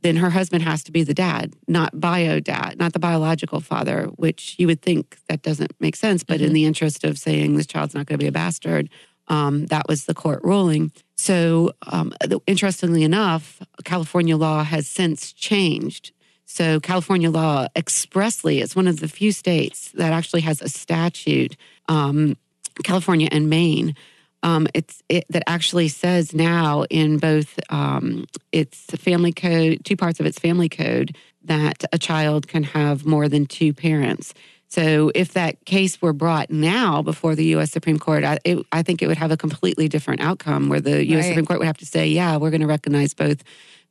[0.02, 4.06] then her husband has to be the dad, not bio dad, not the biological father,
[4.16, 6.24] which you would think that doesn't make sense.
[6.24, 6.46] But mm-hmm.
[6.48, 8.90] in the interest of saying this child's not going to be a bastard,
[9.28, 10.92] um, that was the court ruling.
[11.18, 12.14] So, um,
[12.46, 16.12] interestingly enough, California law has since changed.
[16.46, 21.58] So, California law expressly, is one of the few states that actually has a statute,
[21.90, 22.38] um,
[22.84, 23.96] California and Maine,
[24.44, 30.20] um, it's it, that actually says now in both um, its family code, two parts
[30.20, 34.34] of its family code, that a child can have more than two parents.
[34.70, 37.72] So if that case were brought now before the U.S.
[37.72, 41.06] Supreme Court, I, it, I think it would have a completely different outcome where the
[41.06, 41.24] U.S.
[41.24, 41.30] Right.
[41.30, 43.44] Supreme Court would have to say, yeah, we're going to recognize both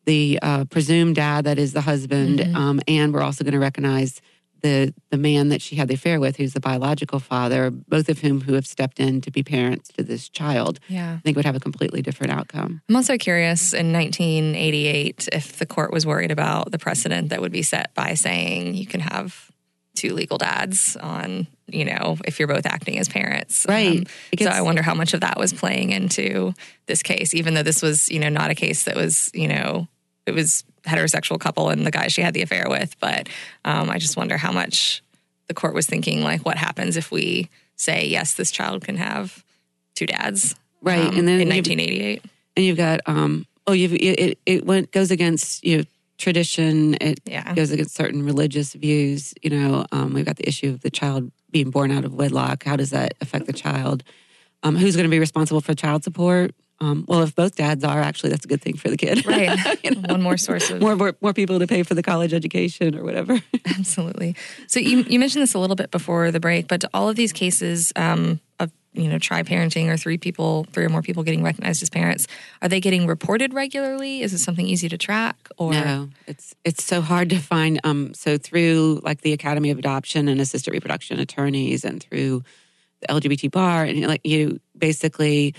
[0.04, 2.56] the uh, presumed dad, that is the husband, mm-hmm.
[2.56, 4.20] um, and we're also going to recognize
[4.62, 8.20] the the man that she had the affair with, who's the biological father, both of
[8.20, 10.80] whom who have stepped in to be parents to this child.
[10.88, 12.80] Yeah, I think would have a completely different outcome.
[12.88, 17.52] I'm also curious in 1988 if the court was worried about the precedent that would
[17.52, 19.50] be set by saying you can have
[19.96, 23.66] two legal dads on you know if you're both acting as parents.
[23.68, 24.00] Right.
[24.00, 24.04] Um,
[24.38, 26.54] so i wonder how much of that was playing into
[26.86, 29.88] this case even though this was you know not a case that was you know
[30.26, 32.98] it was heterosexual couple and the guy she had the affair with.
[33.00, 33.28] But
[33.64, 35.02] um, i just wonder how much
[35.48, 39.44] the court was thinking like what happens if we say yes this child can have
[39.94, 41.00] two dads right.
[41.00, 42.24] um, and then in 1988
[42.56, 45.84] and you've got um oh you've it, it went goes against you know
[46.18, 46.94] tradition.
[47.00, 47.54] It yeah.
[47.54, 49.34] goes against certain religious views.
[49.42, 52.64] You know, um, we've got the issue of the child being born out of wedlock.
[52.64, 54.02] How does that affect the child?
[54.62, 56.54] Um, who's going to be responsible for child support?
[56.78, 59.24] Um, well, if both dads are, actually, that's a good thing for the kid.
[59.24, 59.58] Right.
[59.84, 60.02] you know?
[60.08, 63.02] One more source of more, more, more people to pay for the college education or
[63.02, 63.40] whatever.
[63.66, 64.36] Absolutely.
[64.66, 67.32] So you you mentioned this a little bit before the break, but all of these
[67.32, 68.40] cases um,
[68.96, 72.26] you know tri parenting or three people, three or more people getting recognized as parents,
[72.62, 74.22] are they getting reported regularly?
[74.22, 75.36] Is it something easy to track?
[75.58, 77.80] Or no, it's it's so hard to find.
[77.84, 82.42] Um, so through like the Academy of Adoption and Assisted Reproduction attorneys, and through
[83.00, 85.54] the LGBT bar, and like you basically.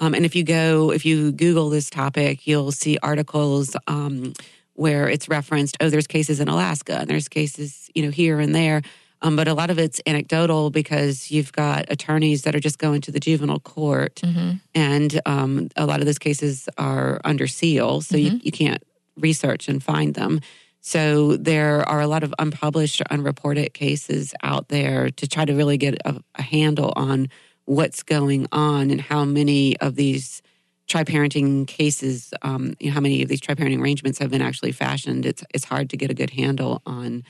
[0.00, 4.32] Um, and if you go, if you Google this topic, you'll see articles um,
[4.74, 5.76] where it's referenced.
[5.80, 8.82] Oh, there's cases in Alaska, and there's cases, you know, here and there.
[9.22, 13.00] Um, but a lot of it's anecdotal because you've got attorneys that are just going
[13.02, 14.56] to the juvenile court, mm-hmm.
[14.74, 18.34] and um, a lot of those cases are under seal, so mm-hmm.
[18.34, 18.82] you, you can't
[19.16, 20.40] research and find them.
[20.80, 25.54] So there are a lot of unpublished or unreported cases out there to try to
[25.54, 27.28] really get a, a handle on
[27.66, 30.42] what's going on and how many of these
[30.88, 35.24] tri-parenting cases, um, you know, how many of these tri-parenting arrangements have been actually fashioned.
[35.24, 37.22] It's it's hard to get a good handle on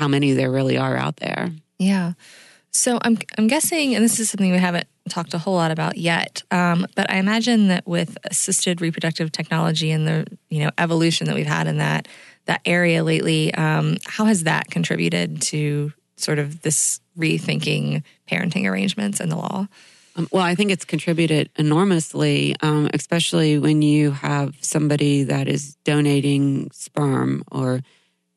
[0.00, 1.50] how many there really are out there.
[1.78, 2.14] Yeah.
[2.72, 5.98] So I'm I'm guessing, and this is something we haven't talked a whole lot about
[5.98, 11.26] yet, um, but I imagine that with assisted reproductive technology and the you know evolution
[11.26, 12.08] that we've had in that
[12.46, 19.20] that area lately, um, how has that contributed to sort of this rethinking parenting arrangements
[19.20, 19.66] and the law?
[20.16, 25.76] Um, well, I think it's contributed enormously, um, especially when you have somebody that is
[25.84, 27.82] donating sperm or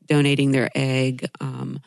[0.08, 1.28] donating their egg.
[1.40, 1.80] Um,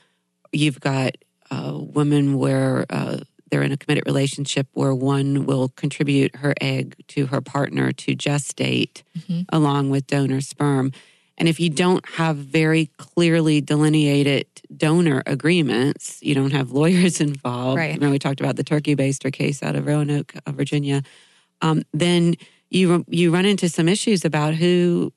[0.53, 1.17] you've got
[1.51, 3.19] uh, women where uh,
[3.51, 8.17] they're in a committed relationship where one will contribute her egg to her partner to
[8.17, 9.43] gestate mm-hmm.
[9.51, 10.93] along with donor sperm.
[11.39, 17.79] And if you don't have very clearly delineated donor agreements, you don't have lawyers involved.
[17.79, 17.95] Right.
[17.95, 21.03] Remember we talked about the turkey baster case out of Roanoke, uh, Virginia.
[21.63, 22.35] Um, then
[22.71, 25.13] you you run into some issues about who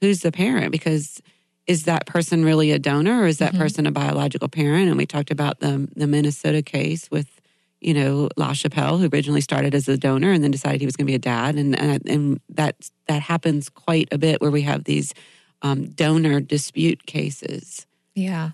[0.00, 1.20] who's the parent because
[1.70, 3.62] is that person really a donor or is that mm-hmm.
[3.62, 4.88] person a biological parent?
[4.88, 7.40] And we talked about the the Minnesota case with
[7.80, 11.06] you know LaChapelle, who originally started as a donor and then decided he was going
[11.06, 14.62] to be a dad, and and, and that that happens quite a bit where we
[14.62, 15.14] have these
[15.62, 17.86] um, donor dispute cases.
[18.16, 18.50] Yeah.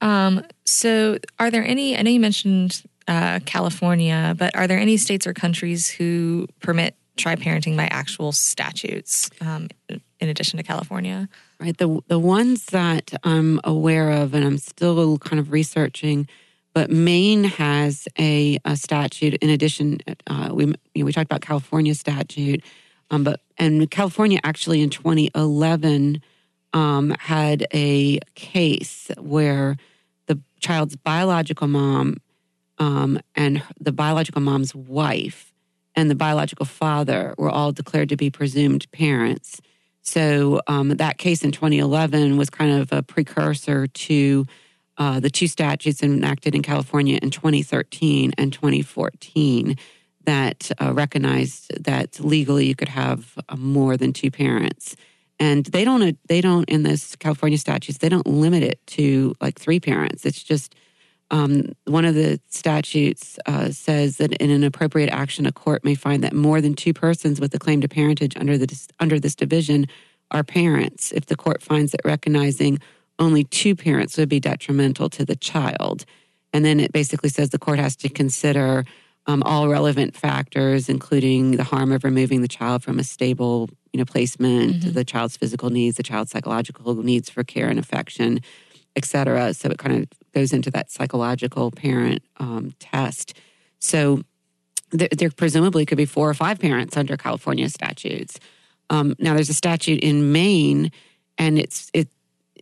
[0.00, 1.96] Um, so, are there any?
[1.96, 6.96] I know you mentioned uh, California, but are there any states or countries who permit
[7.16, 11.28] tri parenting by actual statutes um, in addition to California?
[11.62, 11.78] Right.
[11.78, 16.26] The the ones that I'm aware of, and I'm still kind of researching,
[16.74, 20.00] but Maine has a, a statute in addition.
[20.26, 22.64] Uh, we you know, we talked about California statute,
[23.12, 26.20] um, but and California actually in 2011
[26.72, 29.76] um, had a case where
[30.26, 32.16] the child's biological mom
[32.78, 35.52] um, and the biological mom's wife
[35.94, 39.60] and the biological father were all declared to be presumed parents.
[40.02, 44.46] So um, that case in 2011 was kind of a precursor to
[44.98, 49.76] uh, the two statutes enacted in California in 2013 and 2014
[50.24, 54.96] that uh, recognized that legally you could have uh, more than two parents.
[55.38, 59.58] And they don't they don't in this california statutes they don't limit it to like
[59.58, 60.24] three parents.
[60.24, 60.74] It's just
[61.32, 65.94] um, one of the statutes uh, says that in an appropriate action a court may
[65.94, 69.34] find that more than two persons with a claim to parentage under the under this
[69.34, 69.86] division
[70.30, 72.78] are parents if the court finds that recognizing
[73.18, 76.04] only two parents would be detrimental to the child
[76.52, 78.84] and then it basically says the court has to consider
[79.26, 83.98] um, all relevant factors, including the harm of removing the child from a stable, you
[83.98, 84.92] know, placement, mm-hmm.
[84.92, 88.40] the child's physical needs, the child's psychological needs for care and affection,
[88.96, 89.54] et cetera.
[89.54, 93.34] So it kind of goes into that psychological parent um, test.
[93.78, 94.22] So
[94.90, 98.38] there, there, presumably could be four or five parents under California statutes.
[98.90, 100.90] Um, now there's a statute in Maine,
[101.38, 102.08] and it's it.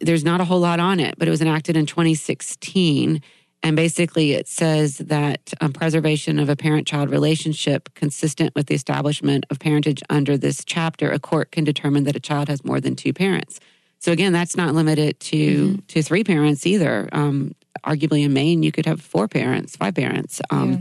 [0.00, 3.20] There's not a whole lot on it, but it was enacted in 2016
[3.62, 8.74] and basically, it says that um, preservation of a parent child relationship consistent with the
[8.74, 12.80] establishment of parentage under this chapter, a court can determine that a child has more
[12.80, 13.60] than two parents.
[13.98, 15.78] So, again, that's not limited to, mm-hmm.
[15.88, 17.10] to three parents either.
[17.12, 17.54] Um,
[17.84, 20.40] arguably, in Maine, you could have four parents, five parents.
[20.50, 20.78] Um, yeah.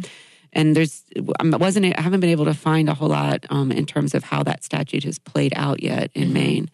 [0.53, 1.03] And there's,
[1.39, 4.23] I wasn't, I haven't been able to find a whole lot um, in terms of
[4.23, 6.33] how that statute has played out yet in mm-hmm.
[6.33, 6.69] Maine.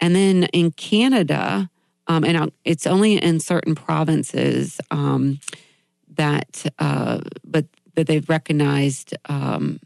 [0.00, 1.70] And then in Canada,
[2.06, 5.40] um, and it's only in certain provinces um,
[6.16, 9.80] that, uh, but that they've recognized um,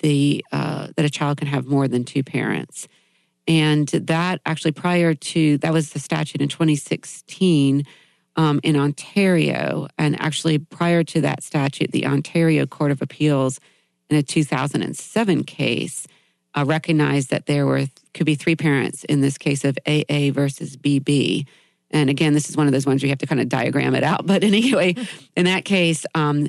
[0.00, 2.88] the uh, that a child can have more than two parents,
[3.46, 7.84] and that actually prior to that was the statute in 2016
[8.36, 13.60] um, in Ontario, and actually prior to that statute, the Ontario Court of Appeals
[14.10, 16.06] in a 2007 case
[16.54, 20.76] uh, recognized that there were could be three parents in this case of AA versus
[20.76, 21.46] BB.
[21.90, 23.94] And again, this is one of those ones where you have to kind of diagram
[23.94, 24.26] it out.
[24.26, 24.96] But anyway,
[25.36, 26.48] in that case, um,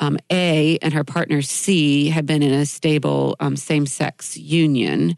[0.00, 5.16] um, A and her partner C had been in a stable um, same sex union.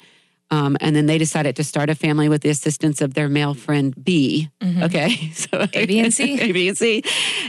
[0.52, 3.54] Um, and then they decided to start a family with the assistance of their male
[3.54, 4.50] friend B.
[4.60, 4.82] Mm-hmm.
[4.82, 7.02] Okay, so A, B, and C, A, B, and C,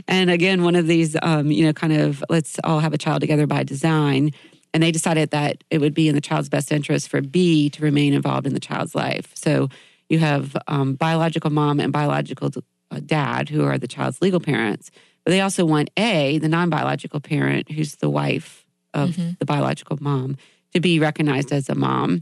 [0.07, 3.21] and again, one of these, um, you know, kind of let's all have a child
[3.21, 4.31] together by design
[4.73, 7.81] and they decided that it would be in the child's best interest for B to
[7.81, 9.31] remain involved in the child's life.
[9.35, 9.69] So
[10.09, 12.51] you have um, biological mom and biological
[12.89, 14.91] uh, dad, who are the child's legal parents,
[15.23, 19.31] but they also want A, the non biological parent, who's the wife of mm-hmm.
[19.39, 20.37] the biological mom,
[20.73, 22.21] to be recognized as a mom.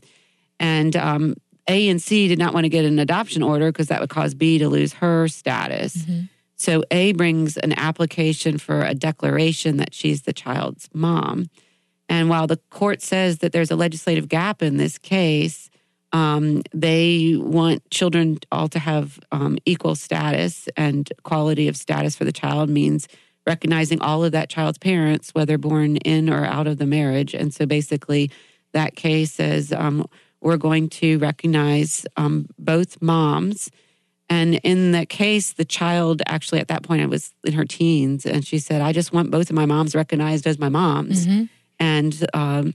[0.60, 1.36] And um,
[1.67, 4.34] A and C did not want to get an adoption order because that would cause
[4.34, 5.98] B to lose her status.
[5.98, 6.24] Mm-hmm.
[6.56, 11.49] So A brings an application for a declaration that she's the child's mom.
[12.10, 15.70] And while the court says that there's a legislative gap in this case,
[16.12, 22.26] um, they want children all to have um, equal status, and quality of status for
[22.26, 23.07] the child means
[23.45, 27.34] recognizing all of that child's parents, whether born in or out of the marriage.
[27.34, 28.32] And so basically,
[28.74, 30.07] that case says um,
[30.42, 33.70] we're going to recognize um, both moms.
[34.30, 38.26] And in that case, the child actually at that point, I was in her teens,
[38.26, 41.26] and she said, I just want both of my moms recognized as my moms.
[41.26, 41.46] Mm-hmm.
[41.80, 42.74] And um,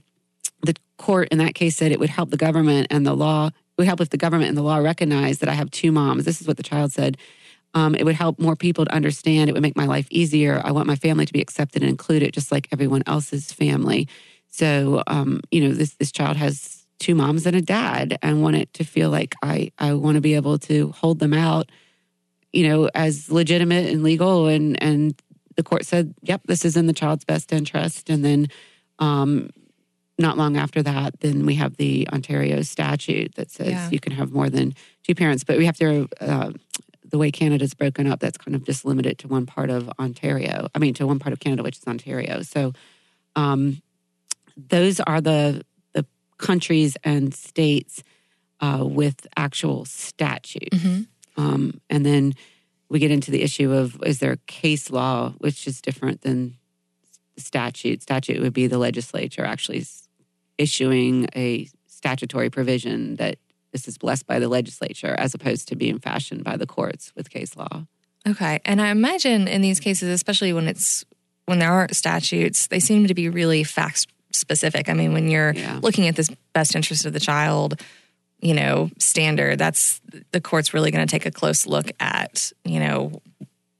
[0.61, 3.53] the court in that case said it would help the government and the law, it
[3.77, 6.25] would help if the government and the law recognized that I have two moms.
[6.25, 7.17] This is what the child said.
[7.73, 9.49] Um, it would help more people to understand.
[9.49, 10.61] It would make my life easier.
[10.63, 14.07] I want my family to be accepted and included, just like everyone else's family.
[14.47, 18.55] So, um, you know, this this child has two moms and a dad, and want
[18.55, 21.69] it to feel like I I want to be able to hold them out,
[22.53, 24.47] you know, as legitimate and legal.
[24.47, 25.15] And and
[25.55, 28.09] the court said, yep, this is in the child's best interest.
[28.09, 28.47] And then,
[28.99, 29.51] um,
[30.17, 33.89] not long after that, then we have the Ontario statute that says Yeah.
[33.89, 34.73] you can have more than
[35.03, 36.07] two parents, but we have to.
[36.19, 36.51] Uh,
[37.11, 40.67] the way Canada's broken up, that's kind of just limited to one part of Ontario.
[40.73, 42.41] I mean, to one part of Canada, which is Ontario.
[42.41, 42.73] So,
[43.35, 43.81] um,
[44.57, 45.74] those are the the
[46.37, 48.03] countries and states
[48.59, 50.77] uh, with actual statutes.
[50.77, 51.07] Mhm.
[51.37, 52.33] Um, and then
[52.89, 56.55] we get into the issue of is there case law, which is different than
[57.37, 58.01] statute.
[58.01, 59.85] Statute would be the legislature actually
[60.57, 63.37] issuing a statutory provision that
[63.71, 67.29] this is blessed by the legislature as opposed to being fashioned by the courts with
[67.29, 67.85] case law.
[68.27, 68.61] Okay.
[68.63, 71.03] And I imagine in these cases, especially when it's
[71.45, 74.89] when there aren't statutes, they seem to be really fact specific.
[74.89, 75.79] I mean, when you're Yeah.
[75.81, 77.81] looking at this best interest of the child,
[78.41, 82.79] you know, standard, that's the court's really going to take a close look at, you
[82.79, 83.21] know,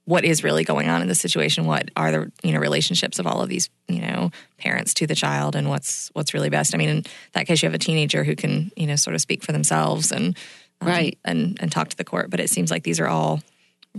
[0.05, 3.25] what is really going on in the situation, what are the, you know, relationships of
[3.25, 4.29] all of these, you know,
[4.59, 6.75] parents to the child and what's what's really best.
[6.75, 7.03] I mean, in
[7.33, 10.11] that case you have a teenager who can, you know, sort of speak for themselves
[10.11, 10.37] and
[10.81, 11.17] um, Right.
[11.25, 13.41] and and talk to the court, but it seems like these are all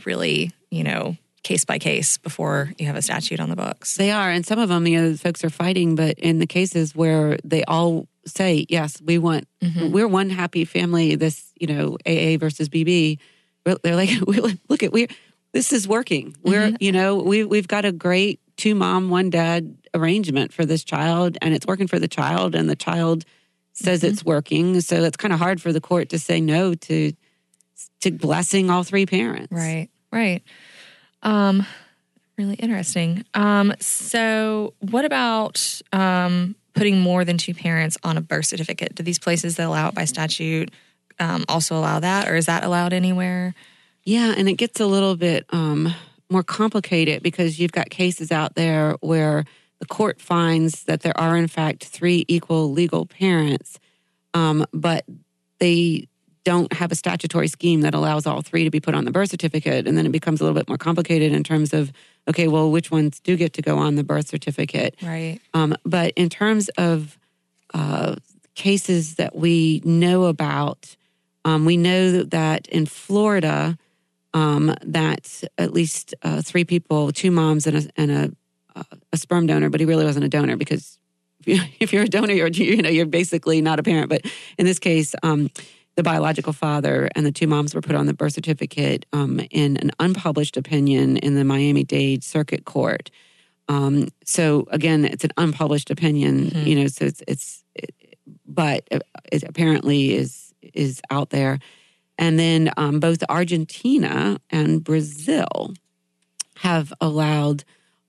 [0.04, 1.16] really, you know,
[1.46, 3.96] case by case before you have a statute on the books.
[3.96, 5.94] They are, and some of them, you know, folks are fighting.
[5.94, 9.92] But in the cases where they all say, "Yes, we want, Mhm.
[9.92, 13.18] we're one happy family," this, you know, AA versus BB,
[13.64, 14.10] they're like,
[14.68, 15.06] "Look at we,
[15.52, 16.34] this is working.
[16.42, 20.82] We're, you know, we we've got a great two mom, one dad arrangement for this
[20.84, 23.24] child, and it's working for the child, and the child
[23.72, 24.80] says it's working.
[24.80, 27.12] So it's kind of hard for the court to say no to
[28.00, 29.52] to blessing all three parents.
[29.52, 30.42] Right, right.
[31.26, 31.66] Um,
[32.38, 33.24] really interesting.
[33.34, 38.94] Um, so, what about um, putting more than two parents on a birth certificate?
[38.94, 40.70] Do these places that allow it by statute
[41.18, 43.54] um, also allow that, or is that allowed anywhere?
[44.04, 45.92] Yeah, and it gets a little bit um,
[46.30, 49.44] more complicated because you've got cases out there where
[49.80, 53.80] the court finds that there are, in fact, three equal legal parents,
[54.32, 55.04] um, but
[55.58, 56.06] they
[56.46, 59.30] don't have a statutory scheme that allows all three to be put on the birth
[59.30, 59.88] certificate.
[59.88, 61.92] And then it becomes a little bit more complicated in terms of,
[62.28, 64.94] okay, well, which ones do get to go on the birth certificate?
[65.02, 65.40] Right.
[65.54, 67.18] Um, but in terms of
[67.74, 68.14] uh,
[68.54, 70.94] cases that we know about,
[71.44, 73.76] um, we know that in Florida,
[74.32, 78.32] um, that at least uh, three people, two moms and a, and a,
[78.78, 80.96] uh, a sperm donor, but he really wasn't a donor because
[81.40, 84.10] if, you, if you're a donor, you're you know you're basically not a parent.
[84.10, 84.22] But
[84.58, 85.50] in this case, um,
[85.96, 89.76] the biological father and the two moms were put on the birth certificate um, in
[89.78, 93.10] an unpublished opinion in the Miami Dade Circuit Court.
[93.68, 96.66] Um, so again, it's an unpublished opinion, Mhm.
[96.66, 96.86] you know.
[96.86, 97.94] So it's it's, it,
[98.46, 98.86] but
[99.32, 101.58] it apparently is is out there.
[102.18, 105.74] And then um, both Argentina and Brazil
[106.56, 107.64] have allowed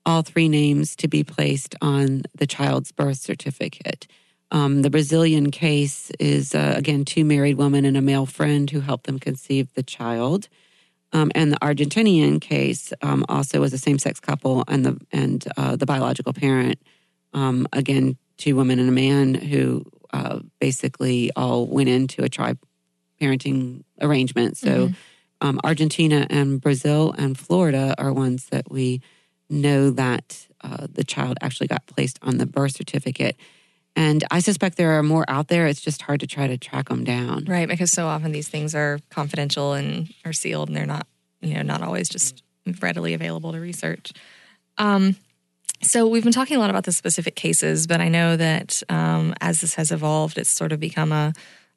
[0.06, 4.06] all three names to be placed on the child's birth certificate.
[4.50, 8.80] Um, the Brazilian case is uh, again two married women and a male friend who
[8.80, 10.48] helped them conceive the child.
[11.12, 15.76] Um, and the Argentinian case um, also was a same-sex couple, and the and uh,
[15.76, 16.78] the biological parent,
[17.32, 22.54] um, again, two women and a man who uh, basically all went into a tri
[23.20, 24.56] parenting arrangement.
[24.56, 24.90] So,
[25.40, 29.00] um, Argentina and Brazil and Florida are ones that we
[29.50, 33.36] know that uh, the child actually got placed on the birth certificate.
[33.96, 35.66] And I suspect there are more out there.
[35.66, 37.44] It's just hard to try to track them down.
[37.46, 41.06] Right, because so often these things are confidential and are sealed, and they're not,
[41.40, 42.42] you know, not always just
[42.80, 44.12] readily available to research.
[44.76, 45.16] Um,
[45.82, 49.34] so we've been talking a lot about the specific cases, but I know that um,
[49.40, 51.32] as this has evolved, it's sort of become a,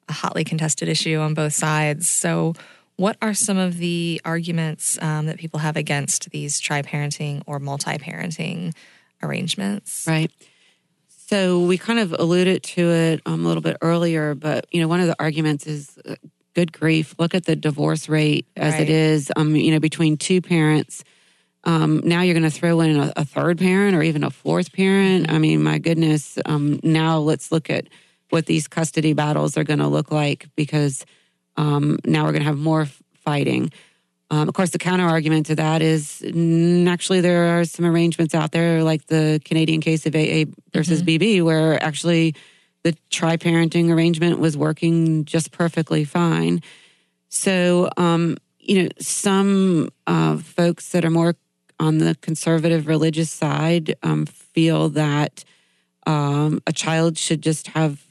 [0.08, 2.08] a hotly contested issue on both sides.
[2.08, 2.54] So,
[2.96, 8.74] what are some of the arguments um, that people have against these tri-parenting or multi-parenting
[9.22, 10.04] arrangements?
[10.06, 10.30] Right.
[11.32, 14.86] So we kind of alluded to it um, a little bit earlier, but you know,
[14.86, 16.16] one of the arguments is uh,
[16.54, 17.14] good grief.
[17.18, 18.82] Look at the divorce rate as Right.
[18.82, 19.32] it is.
[19.34, 21.04] Um, you know, between two parents,
[21.64, 24.74] Um, now you're going to throw in a, a, third parent or even a fourth
[24.74, 25.30] parent.
[25.30, 26.36] I mean, my goodness.
[26.44, 27.88] Um, now let's look at
[28.28, 31.06] what these custody battles are going to look like because
[31.56, 33.72] um, now we're going to have more fighting.
[34.32, 36.22] Um, of course, the counter argument to that is
[36.88, 41.22] actually there are some arrangements out there, like the Canadian case of AA versus mm-hmm.
[41.22, 42.34] BB, where actually
[42.82, 46.62] the tri parenting arrangement was working just perfectly fine.
[47.28, 51.36] So, um, you know, some uh, folks that are more
[51.78, 55.44] on the conservative religious side um, feel that
[56.06, 58.02] um, a child should just have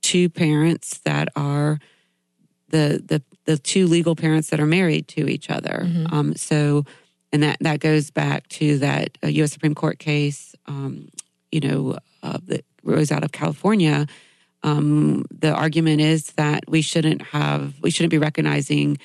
[0.00, 1.80] two parents that are
[2.70, 5.82] the the the two legal parents that are married to each other.
[5.84, 6.14] Mm-hmm.
[6.14, 6.84] Um, so,
[7.32, 9.52] and that that goes back to that uh, U.S.
[9.52, 11.08] Supreme Court case, um,
[11.50, 14.06] you know, uh, that rose out of California.
[14.62, 18.98] Um, the argument is that we shouldn't have we shouldn't be recognizing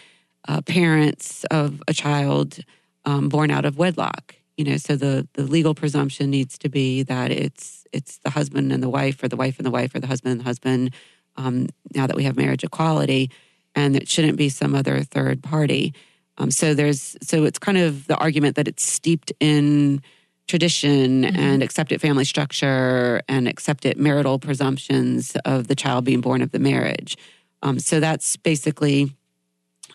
[0.48, 2.60] uh, parents of a child
[3.06, 4.36] um, born out of wedlock.
[4.58, 8.72] You know, so the the legal presumption needs to be that it's it's the husband
[8.72, 10.94] and the wife, or the wife and the wife, or the husband and the husband.
[11.38, 13.32] Um, now that we have marriage equality,
[13.76, 15.94] and it shouldn't be some other third party.
[16.38, 20.02] Um, so there's so it's kind of the argument that it's steeped in
[20.48, 21.40] tradition mm-hmm.
[21.40, 26.60] and accepted family structure and accepted marital presumptions of the child being born of the
[26.60, 27.18] marriage.
[27.64, 29.16] Um, so that's basically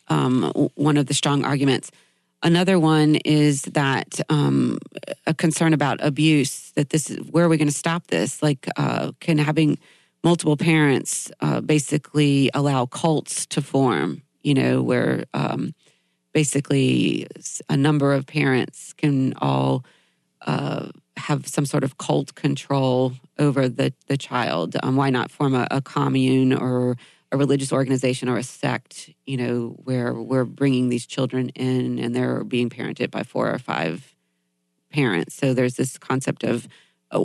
[0.09, 1.91] um, one of the strong arguments.
[2.43, 4.79] Another one is that um,
[5.27, 6.71] a concern about abuse.
[6.73, 8.43] That this is where are we going to stop this?
[8.43, 9.79] Like, uh, can having
[10.27, 15.73] multiple parents uh, basically allow cults to form, you know, where um,
[16.33, 17.29] basically
[17.69, 19.85] a number of parents can all
[20.45, 24.75] uh, have some sort of cult control over the, the child.
[24.83, 26.97] Um, why not form a, a, commune or
[27.31, 32.17] a religious organization or a sect, you know, where we're bringing these children in and
[32.17, 34.13] they're being parented by four or five
[34.91, 35.37] parents.
[35.37, 36.67] So there's this concept of
[37.13, 37.25] uh,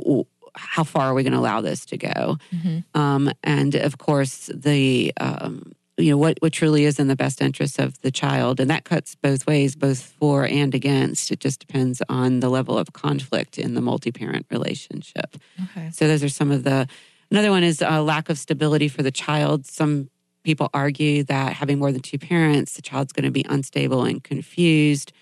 [0.56, 2.38] how far are we going to allow this to go?
[2.54, 3.00] Mm-hmm.
[3.00, 7.42] Um, and of course, the um, you know what what truly is in the best
[7.42, 11.32] interest of the child, and that cuts both ways, both for and against.
[11.32, 15.38] It just depends on the level of conflict in the multi-parent relationship.
[15.64, 15.90] Okay.
[15.92, 16.88] So those are some of the.
[17.30, 19.66] Another one is a lack of stability for the child.
[19.66, 20.10] Some
[20.44, 24.24] people argue that having more than two parents, the child's going to be unstable and
[24.24, 25.14] confused.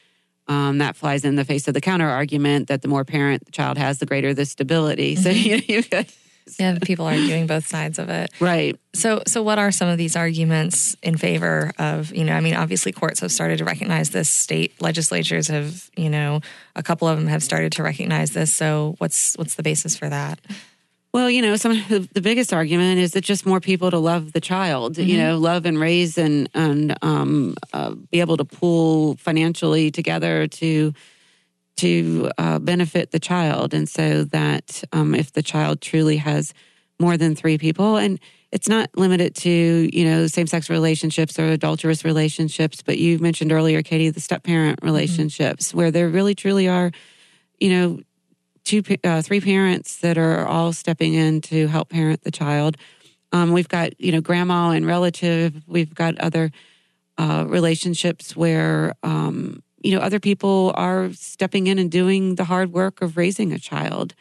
[0.49, 3.51] Um, that flies in the face of the counter argument that the more parent the
[3.51, 5.15] child has, the greater the stability.
[5.15, 5.23] Mm-hmm.
[5.23, 6.07] So you know, you've got
[6.57, 8.31] yeah, people arguing both sides of it.
[8.39, 8.79] Right.
[8.93, 12.13] So, so what are some of these arguments in favor of?
[12.15, 14.29] You know, I mean, obviously, courts have started to recognize this.
[14.29, 16.41] State legislatures have, you know,
[16.75, 18.53] a couple of them have started to recognize this.
[18.53, 20.39] So, what's what's the basis for that?
[21.11, 24.41] Well, you know, some the biggest argument is that just more people to love the
[24.41, 25.09] child, mm-hmm.
[25.09, 30.47] you know, love and raise and and um, uh, be able to pool financially together
[30.47, 30.93] to
[31.77, 36.53] to uh, benefit the child, and so that um, if the child truly has
[36.99, 38.19] more than three people, and
[38.51, 43.51] it's not limited to you know same sex relationships or adulterous relationships, but you mentioned
[43.51, 44.85] earlier, Kati, the step parent mm-hmm.
[44.85, 45.77] relationships mm-hmm.
[45.79, 46.91] where there really truly are,
[47.59, 47.99] you know
[48.69, 52.77] two, uh, three parents that are all stepping in to help parent the child.
[53.31, 55.63] Um, we've got you know grandma and relative.
[55.67, 56.51] We've got other
[57.17, 62.71] uh, relationships where um, you know other people are stepping in and doing the hard
[62.71, 64.13] work of raising a child.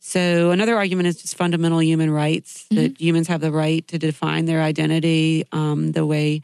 [0.00, 2.82] So another argument is just fundamental human rights mm-hmm.
[2.82, 6.42] that humans have the right to define their identity um, the way,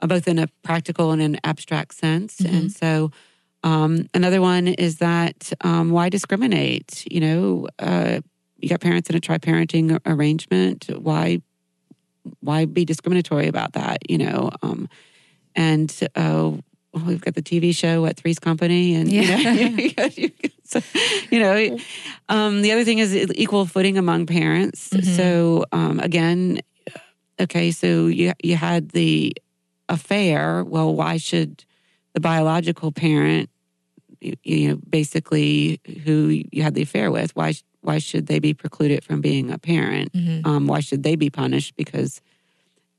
[0.00, 2.38] uh, both in a practical and an abstract sense.
[2.38, 2.56] Mm-hmm.
[2.56, 3.12] And so
[3.66, 7.04] um, another one is that um, why discriminate?
[7.10, 8.20] You know, uh,
[8.58, 10.88] you got parents in a tri-parenting arrangement.
[10.96, 11.42] Why,
[12.38, 14.08] why be discriminatory about that?
[14.08, 14.88] You know, um,
[15.56, 16.52] and uh,
[16.92, 19.36] we've got the TV show at Three's Company, and yeah.
[19.36, 20.28] you know,
[20.62, 20.80] so,
[21.30, 21.78] you know
[22.28, 24.90] um, the other thing is equal footing among parents.
[24.90, 25.16] Mm-hmm.
[25.16, 26.60] So um, again,
[27.40, 29.36] okay, so you you had the
[29.88, 30.62] affair.
[30.62, 31.64] Well, why should
[32.14, 33.50] the biological parent
[34.20, 37.34] you know, basically who you had the affair with.
[37.34, 40.12] Why why should they be precluded from being a parent?
[40.12, 40.46] Mm-hmm.
[40.46, 41.76] Um, why should they be punished?
[41.76, 42.20] Because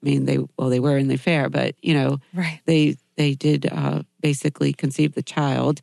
[0.01, 2.61] I mean, they well, they were in the affair, but you know, right.
[2.65, 5.81] they they did uh, basically conceive the child.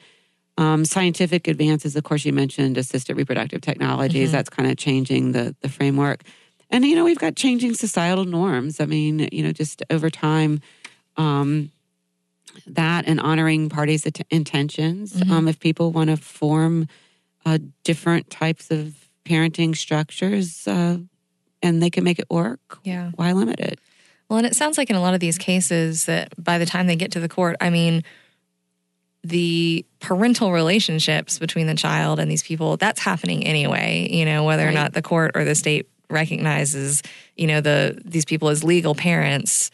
[0.57, 4.29] Um, scientific advances, of course, you mentioned assisted reproductive technologies.
[4.29, 4.37] Mm-hmm.
[4.37, 6.23] That's kind of changing the the framework,
[6.71, 8.81] and you know, we've got changing societal norms.
[8.81, 10.61] I mean, you know, just over time.
[11.17, 11.71] Um,
[12.67, 15.13] that and honoring parties' intentions.
[15.15, 15.33] Mm-hmm.
[15.33, 16.89] Um, if people want to form
[17.45, 20.99] uh, different types of parenting structures uh,
[21.63, 23.11] and they can make it work, yeah.
[23.15, 23.79] why limit it?
[24.29, 26.87] Well, and it sounds like in a lot of these cases that by the time
[26.87, 28.03] they get to the court, I mean,
[29.25, 34.65] the parental relationships between the child and these people that's happening anyway you know whether
[34.65, 34.71] right.
[34.71, 37.03] or not the court or the state recognizes
[37.35, 39.71] you know the these people as legal parents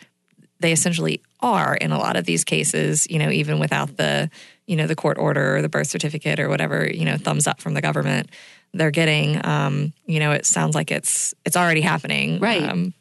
[0.61, 4.31] they essentially are in a lot of these cases you know even without the
[4.67, 7.61] you know the court order or the birth certificate or whatever you know thumbs up
[7.61, 8.31] from the government
[8.73, 12.95] they're getting um you know it sounds like it's it's already happening right um,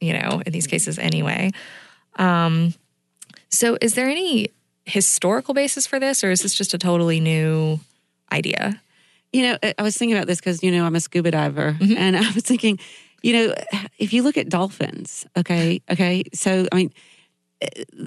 [0.00, 1.50] you know in these cases anyway
[2.16, 2.72] um
[3.50, 4.48] so is there any
[4.86, 7.80] historical basis for this, or is this just a totally new
[8.32, 8.80] idea?
[9.32, 11.96] You know, I was thinking about this because, you know, I'm a scuba diver, mm-hmm.
[11.96, 12.78] and I was thinking,
[13.26, 13.54] you know,
[13.98, 16.92] if you look at dolphins, okay, okay, so I mean,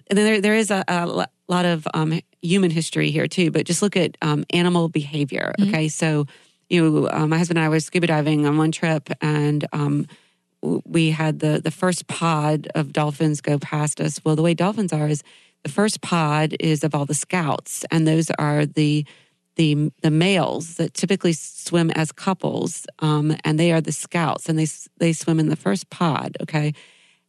[0.10, 3.98] there there is a, a lot of um, human history here too, but just look
[3.98, 5.54] at um, animal behavior.
[5.60, 5.70] Mm-hmm.
[5.70, 6.26] Okay, so
[6.70, 10.08] you know, uh, my husband and I were scuba diving on one trip, and um,
[10.62, 14.24] we had the the first pod of dolphins go past us.
[14.24, 15.22] Well, the way dolphins are is
[15.64, 19.06] the first pod is of all the scouts, and those are the
[19.60, 24.58] the the males that typically swim as couples, um, and they are the scouts, and
[24.58, 24.68] they
[25.00, 26.38] they swim in the first pod.
[26.42, 26.74] Okay,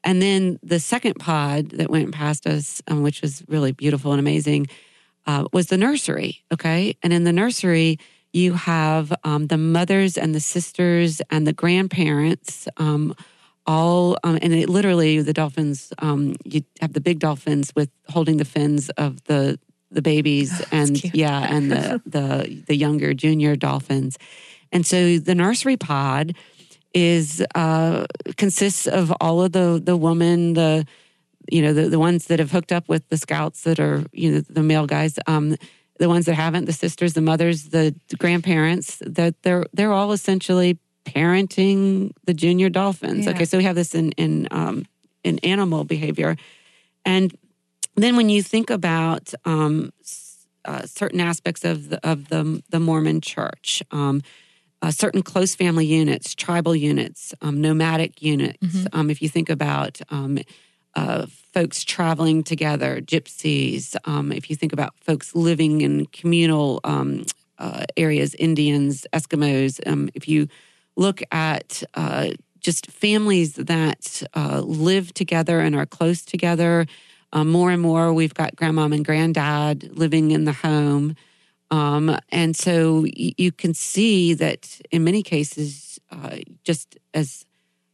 [0.04, 4.20] and then the second pod that went past us, um, which was really beautiful and
[4.20, 4.68] amazing,
[5.26, 6.44] uh, was the nursery.
[6.52, 7.98] Okay, and in the nursery
[8.32, 13.12] you have um, the mothers and the sisters and the grandparents um,
[13.66, 18.36] all um, and it literally the dolphins um, you have the big dolphins with holding
[18.36, 19.58] the fins of the
[19.90, 24.18] the babies and yeah and the the the younger junior dolphins
[24.72, 26.34] and so the nursery pod
[26.92, 28.04] is uh,
[28.36, 30.86] consists of all of the the women the
[31.50, 34.30] you know the, the ones that have hooked up with the scouts that are you
[34.30, 35.56] know the male guys um,
[35.98, 40.78] the ones that haven't the sisters the mothers the grandparents that they're they're all essentially
[41.04, 43.26] parenting the junior dolphins.
[43.26, 43.32] Yeah.
[43.32, 44.86] Okay, so we have this in in um,
[45.24, 46.36] in animal behavior,
[47.04, 47.34] and
[48.02, 49.92] then when you think about um,
[50.64, 53.82] uh, certain aspects of the, of the the Mormon Church.
[53.90, 54.22] Um,
[54.82, 58.58] uh, certain close family units, tribal units, um, nomadic units.
[58.58, 58.98] Mm-hmm.
[58.98, 60.38] Um, if you think about um,
[60.94, 67.24] uh, folks traveling together, gypsies, um, if you think about folks living in communal um,
[67.58, 70.48] uh, areas, Indians, Eskimos, um, if you
[70.96, 72.30] look at uh,
[72.60, 76.86] just families that uh, live together and are close together.
[77.32, 81.14] Um, more and more, we've got grandmom and granddad living in the home.
[81.70, 87.44] Um, and so y- you can see that in many cases, uh, just as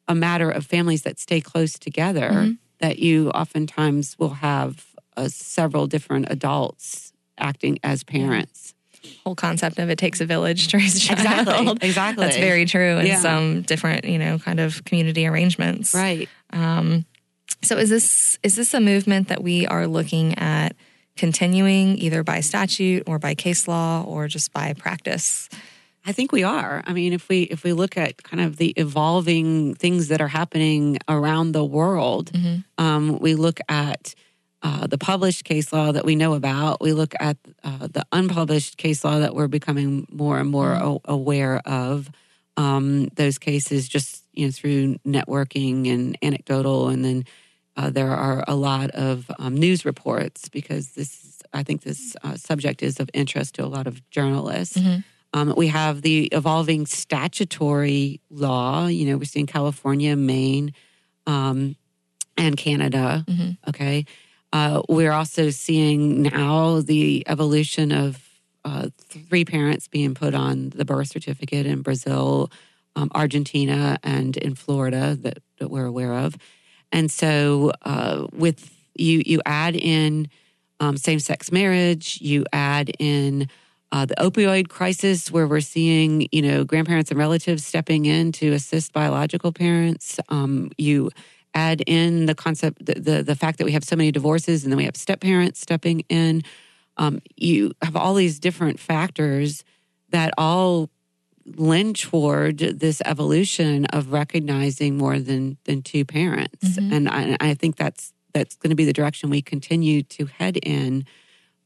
[0.08, 2.52] a matter of families that stay close together, mm-hmm.
[2.78, 8.74] that you oftentimes will have uh, several different adults acting as parents
[9.24, 11.20] whole concept of it takes a village to raise a child.
[11.20, 11.76] Exactly.
[11.86, 12.24] Exactly.
[12.24, 13.20] That's very true in yeah.
[13.20, 15.94] some different, you know, kind of community arrangements.
[15.94, 16.28] Right.
[16.50, 17.04] Um,
[17.62, 20.76] so is this is this a movement that we are looking at
[21.16, 25.48] continuing either by statute or by case law or just by practice?
[26.06, 26.84] I think we are.
[26.86, 30.28] I mean, if we if we look at kind of the evolving things that are
[30.28, 32.60] happening around the world, mm-hmm.
[32.78, 34.14] um, we look at
[34.62, 36.80] uh, the published case law that we know about.
[36.80, 41.10] We look at uh, the unpublished case law that we're becoming more and more mm-hmm.
[41.10, 42.10] aware of.
[42.56, 47.24] Um, those cases just you know through networking and anecdotal, and then
[47.76, 52.16] uh, there are a lot of um, news reports because this is, I think this
[52.22, 54.76] uh, subject is of interest to a lot of journalists.
[54.76, 55.00] Mm-hmm.
[55.32, 58.86] Um, we have the evolving statutory law.
[58.86, 60.72] You know, we're seeing California, Maine,
[61.26, 61.76] um,
[62.38, 63.24] and Canada.
[63.28, 63.68] Mm-hmm.
[63.68, 64.06] Okay.
[64.52, 68.22] Uh, we're also seeing now the evolution of
[68.64, 72.50] uh, three parents being put on the birth certificate in Brazil,
[72.94, 76.36] um, Argentina, and in Florida that, that we're aware of.
[76.92, 80.28] And so, uh, with you, you add in
[80.80, 83.48] um, same-sex marriage, you add in
[83.92, 88.52] uh, the opioid crisis, where we're seeing you know grandparents and relatives stepping in to
[88.52, 90.18] assist biological parents.
[90.28, 91.10] Um, you
[91.56, 94.70] add in the concept, the, the, the fact that we have so many divorces and
[94.70, 96.42] then we have step parents stepping in.
[96.98, 99.64] Um, you have all these different factors
[100.10, 100.90] that all
[101.54, 106.92] lend toward this evolution of recognizing more than than two parents, mm-hmm.
[106.92, 110.56] and I, I, think that's that's going to be the direction we continue to head
[110.62, 111.06] in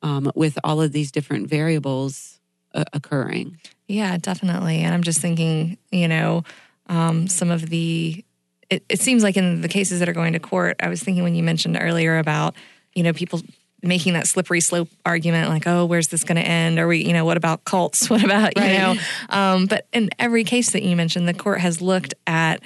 [0.03, 2.41] um, with all of these different variables
[2.75, 3.59] uh, occurring.
[3.89, 4.79] Yeah, definitely.
[4.79, 6.45] And I'm just thinking, you know,
[6.87, 8.25] um, some of the
[8.69, 11.25] it, it seems like in the cases that are going to court, I was thinking
[11.25, 12.55] when you mentioned earlier about,
[12.95, 13.41] you know, people
[13.83, 16.79] making that slippery slope argument like oh where's this going to end?
[16.79, 18.09] Are we you know what about cults?
[18.11, 18.79] What about you right.
[18.79, 18.95] know
[19.29, 22.61] um, but in every case that you mentioned the court has looked at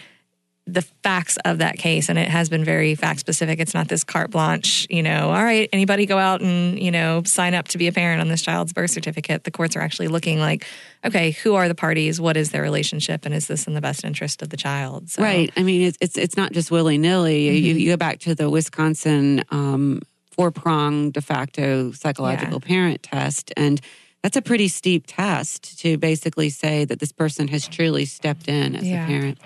[0.67, 4.03] the facts of that case and it has been very fact specific it's not this
[4.03, 7.77] carte blanche you know all right anybody go out and you know sign up to
[7.77, 9.45] be a parent on this child's birth certificate.
[9.45, 10.67] The courts are actually looking like
[11.05, 12.21] okay who are the parties?
[12.21, 13.27] What is their relationship?
[13.27, 15.11] And is this in the best interest of the child?
[15.11, 15.53] So, right.
[15.57, 17.47] I mean it's it's, it's not just willy-nilly.
[17.49, 17.67] Mm-hmm.
[17.67, 20.01] you, you, go back to the wisconsin um,
[20.35, 22.69] four prong de facto psychological yeah.
[22.69, 23.81] parent test and
[24.23, 28.75] that's a pretty steep test to basically say that this person has truly stepped in
[28.75, 29.05] as yeah.
[29.05, 29.39] a parent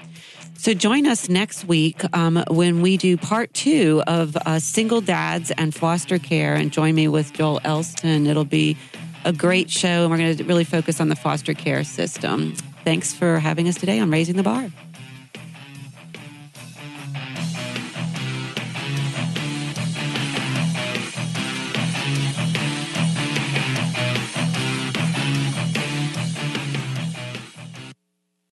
[0.58, 5.52] so join us next week um, when we do part two of uh, single dads
[5.52, 8.26] and foster care, and join me with Joel Elston.
[8.26, 8.76] It'll be
[9.24, 12.54] a great show, and we're going to really focus on the foster care system.
[12.82, 14.68] Thanks for having us today on Raising the Bar.